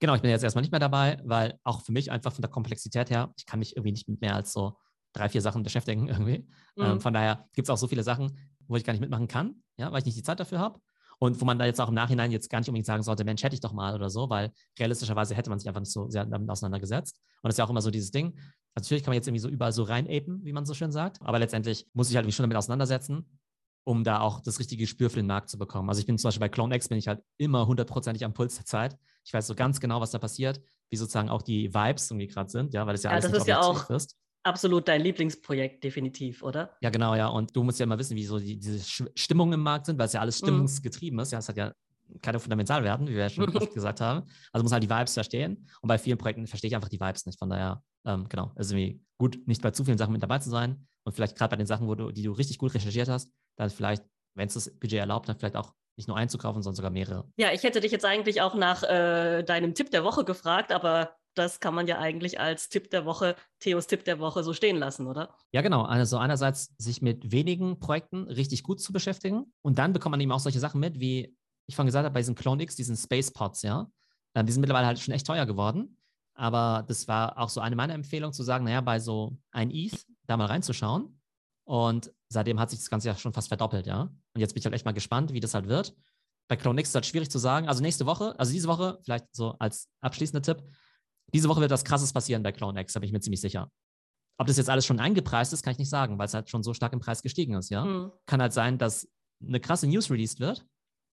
[0.00, 2.50] Genau, ich bin jetzt erstmal nicht mehr dabei, weil auch für mich einfach von der
[2.50, 4.78] Komplexität her, ich kann mich irgendwie nicht mit mehr als so
[5.12, 6.36] drei, vier Sachen beschäftigen irgendwie.
[6.36, 6.84] Ähm, mhm.
[6.84, 9.62] Ähm, von daher gibt es auch so viele Sachen, wo ich gar nicht mitmachen kann,
[9.76, 10.80] ja, weil ich nicht die Zeit dafür habe.
[11.22, 13.42] Und wo man da jetzt auch im Nachhinein jetzt gar nicht unbedingt sagen sollte, Mensch,
[13.42, 16.24] hätte ich doch mal oder so, weil realistischerweise hätte man sich einfach nicht so sehr
[16.24, 17.18] damit auseinandergesetzt.
[17.42, 18.32] Und das ist ja auch immer so dieses Ding.
[18.74, 21.20] Also natürlich kann man jetzt irgendwie so überall so reinapen, wie man so schön sagt.
[21.20, 23.38] Aber letztendlich muss ich halt mich schon damit auseinandersetzen,
[23.84, 25.90] um da auch das richtige Gespür für den Markt zu bekommen.
[25.90, 28.64] Also ich bin zum Beispiel bei CloneX bin ich halt immer hundertprozentig am Puls der
[28.64, 28.96] Zeit.
[29.22, 32.48] Ich weiß so ganz genau, was da passiert, wie sozusagen auch die Vibes irgendwie gerade
[32.48, 35.84] sind, ja, weil es ja, ja alles das ist ja auch ist absolut dein Lieblingsprojekt,
[35.84, 36.76] definitiv, oder?
[36.80, 37.28] Ja, genau, ja.
[37.28, 38.80] Und du musst ja immer wissen, wie so die, diese
[39.14, 40.46] Stimmungen im Markt sind, weil es ja alles mhm.
[40.46, 41.32] stimmungsgetrieben ist.
[41.32, 41.72] Ja, es hat ja
[42.22, 44.26] keine Fundamentalwerten, wie wir ja schon oft gesagt haben.
[44.52, 45.68] Also muss halt die Vibes verstehen.
[45.80, 47.38] Und bei vielen Projekten verstehe ich einfach die Vibes nicht.
[47.38, 50.38] Von daher, ähm, genau, es ist irgendwie gut, nicht bei zu vielen Sachen mit dabei
[50.38, 50.86] zu sein.
[51.04, 53.70] Und vielleicht gerade bei den Sachen, wo du, die du richtig gut recherchiert hast, dann
[53.70, 57.28] vielleicht, wenn es das Budget erlaubt, dann vielleicht auch nicht nur einzukaufen, sondern sogar mehrere.
[57.36, 61.14] Ja, ich hätte dich jetzt eigentlich auch nach äh, deinem Tipp der Woche gefragt, aber
[61.34, 64.76] das kann man ja eigentlich als Tipp der Woche, Theos Tipp der Woche so stehen
[64.76, 65.34] lassen, oder?
[65.52, 65.82] Ja, genau.
[65.82, 70.32] Also einerseits sich mit wenigen Projekten richtig gut zu beschäftigen und dann bekommt man eben
[70.32, 73.30] auch solche Sachen mit, wie ich vorhin gesagt habe, bei diesen Clone X, diesen Space
[73.32, 73.90] Pods, ja.
[74.34, 75.96] Ähm, die sind mittlerweile halt schon echt teuer geworden.
[76.34, 80.06] Aber das war auch so eine meiner Empfehlungen zu sagen, naja, bei so ein ETH
[80.26, 81.20] da mal reinzuschauen.
[81.64, 84.02] Und seitdem hat sich das Ganze ja schon fast verdoppelt, ja.
[84.02, 85.94] Und jetzt bin ich halt echt mal gespannt, wie das halt wird.
[86.48, 87.68] Bei Clone X ist halt schwierig zu sagen.
[87.68, 90.64] Also nächste Woche, also diese Woche, vielleicht so als abschließender Tipp,
[91.32, 93.70] diese Woche wird was Krasses passieren bei CloneX, da bin ich mir ziemlich sicher.
[94.38, 96.62] Ob das jetzt alles schon eingepreist ist, kann ich nicht sagen, weil es halt schon
[96.62, 97.84] so stark im Preis gestiegen ist, ja.
[97.84, 98.12] Mhm.
[98.26, 99.08] Kann halt sein, dass
[99.42, 100.66] eine krasse News released wird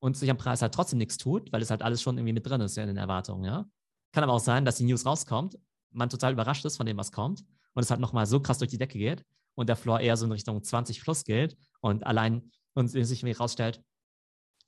[0.00, 2.46] und sich am Preis halt trotzdem nichts tut, weil es halt alles schon irgendwie mit
[2.46, 3.66] drin ist ja, in den Erwartungen, ja.
[4.12, 5.58] Kann aber auch sein, dass die News rauskommt,
[5.90, 7.44] man total überrascht ist von dem, was kommt
[7.74, 10.26] und es halt nochmal so krass durch die Decke geht und der Floor eher so
[10.26, 13.82] in Richtung 20 plus geht und allein und sich herausstellt,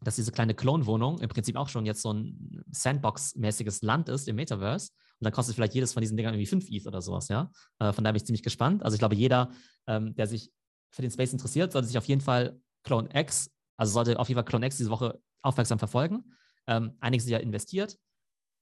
[0.00, 4.36] dass diese kleine Klonwohnung im Prinzip auch schon jetzt so ein Sandbox-mäßiges Land ist im
[4.36, 4.90] Metaverse.
[5.20, 7.50] Und dann kostet vielleicht jedes von diesen Dingern irgendwie 5 ETH oder sowas, ja.
[7.78, 8.82] Äh, von daher bin ich ziemlich gespannt.
[8.82, 9.50] Also ich glaube, jeder,
[9.86, 10.52] ähm, der sich
[10.90, 14.38] für den Space interessiert, sollte sich auf jeden Fall Clone X, also sollte auf jeden
[14.38, 16.34] Fall Clone X diese Woche aufmerksam verfolgen.
[16.66, 17.96] Ähm, einige sind ja investiert.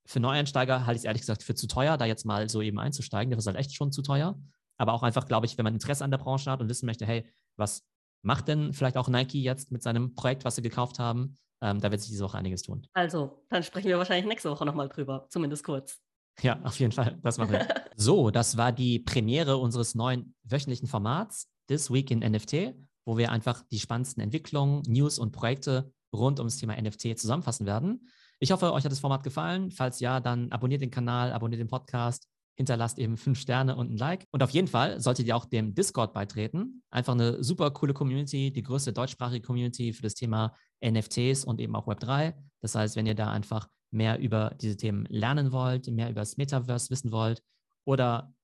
[0.06, 2.78] Für Neueinsteiger halte ich es ehrlich gesagt für zu teuer, da jetzt mal so eben
[2.78, 3.30] einzusteigen.
[3.30, 4.38] Das ist halt echt schon zu teuer.
[4.78, 7.06] Aber auch einfach, glaube ich, wenn man Interesse an der Branche hat und wissen möchte,
[7.06, 7.86] hey, was
[8.22, 11.36] macht denn vielleicht auch Nike jetzt mit seinem Projekt, was sie gekauft haben?
[11.60, 12.86] Ähm, da wird sich diese Woche einiges tun.
[12.92, 16.00] Also, dann sprechen wir wahrscheinlich nächste Woche nochmal drüber, zumindest kurz.
[16.42, 17.18] Ja, auf jeden Fall.
[17.22, 17.68] Das machen wir.
[17.96, 22.74] so, das war die Premiere unseres neuen wöchentlichen Formats This Week in NFT,
[23.04, 28.08] wo wir einfach die spannendsten Entwicklungen, News und Projekte rund ums Thema NFT zusammenfassen werden.
[28.40, 29.70] Ich hoffe, euch hat das Format gefallen.
[29.70, 33.96] Falls ja, dann abonniert den Kanal, abonniert den Podcast, hinterlasst eben fünf Sterne und ein
[33.96, 34.26] Like.
[34.30, 36.82] Und auf jeden Fall solltet ihr auch dem Discord beitreten.
[36.90, 40.54] Einfach eine super coole Community, die größte deutschsprachige Community für das Thema
[40.84, 42.34] NFTs und eben auch Web3.
[42.60, 46.36] Das heißt, wenn ihr da einfach mehr über diese Themen lernen wollt, mehr über das
[46.36, 47.42] Metaverse wissen wollt
[47.84, 48.34] oder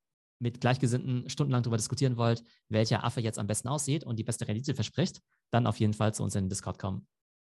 [0.40, 4.46] mit Gleichgesinnten stundenlang darüber diskutieren wollt, welcher Affe jetzt am besten aussieht und die beste
[4.46, 5.20] Rendite verspricht,
[5.51, 7.07] dann auf jeden Fall zu uns in den Discord kommen.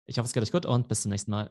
[0.07, 1.51] Ich hoffe, es geht euch gut und bis zum nächsten Mal.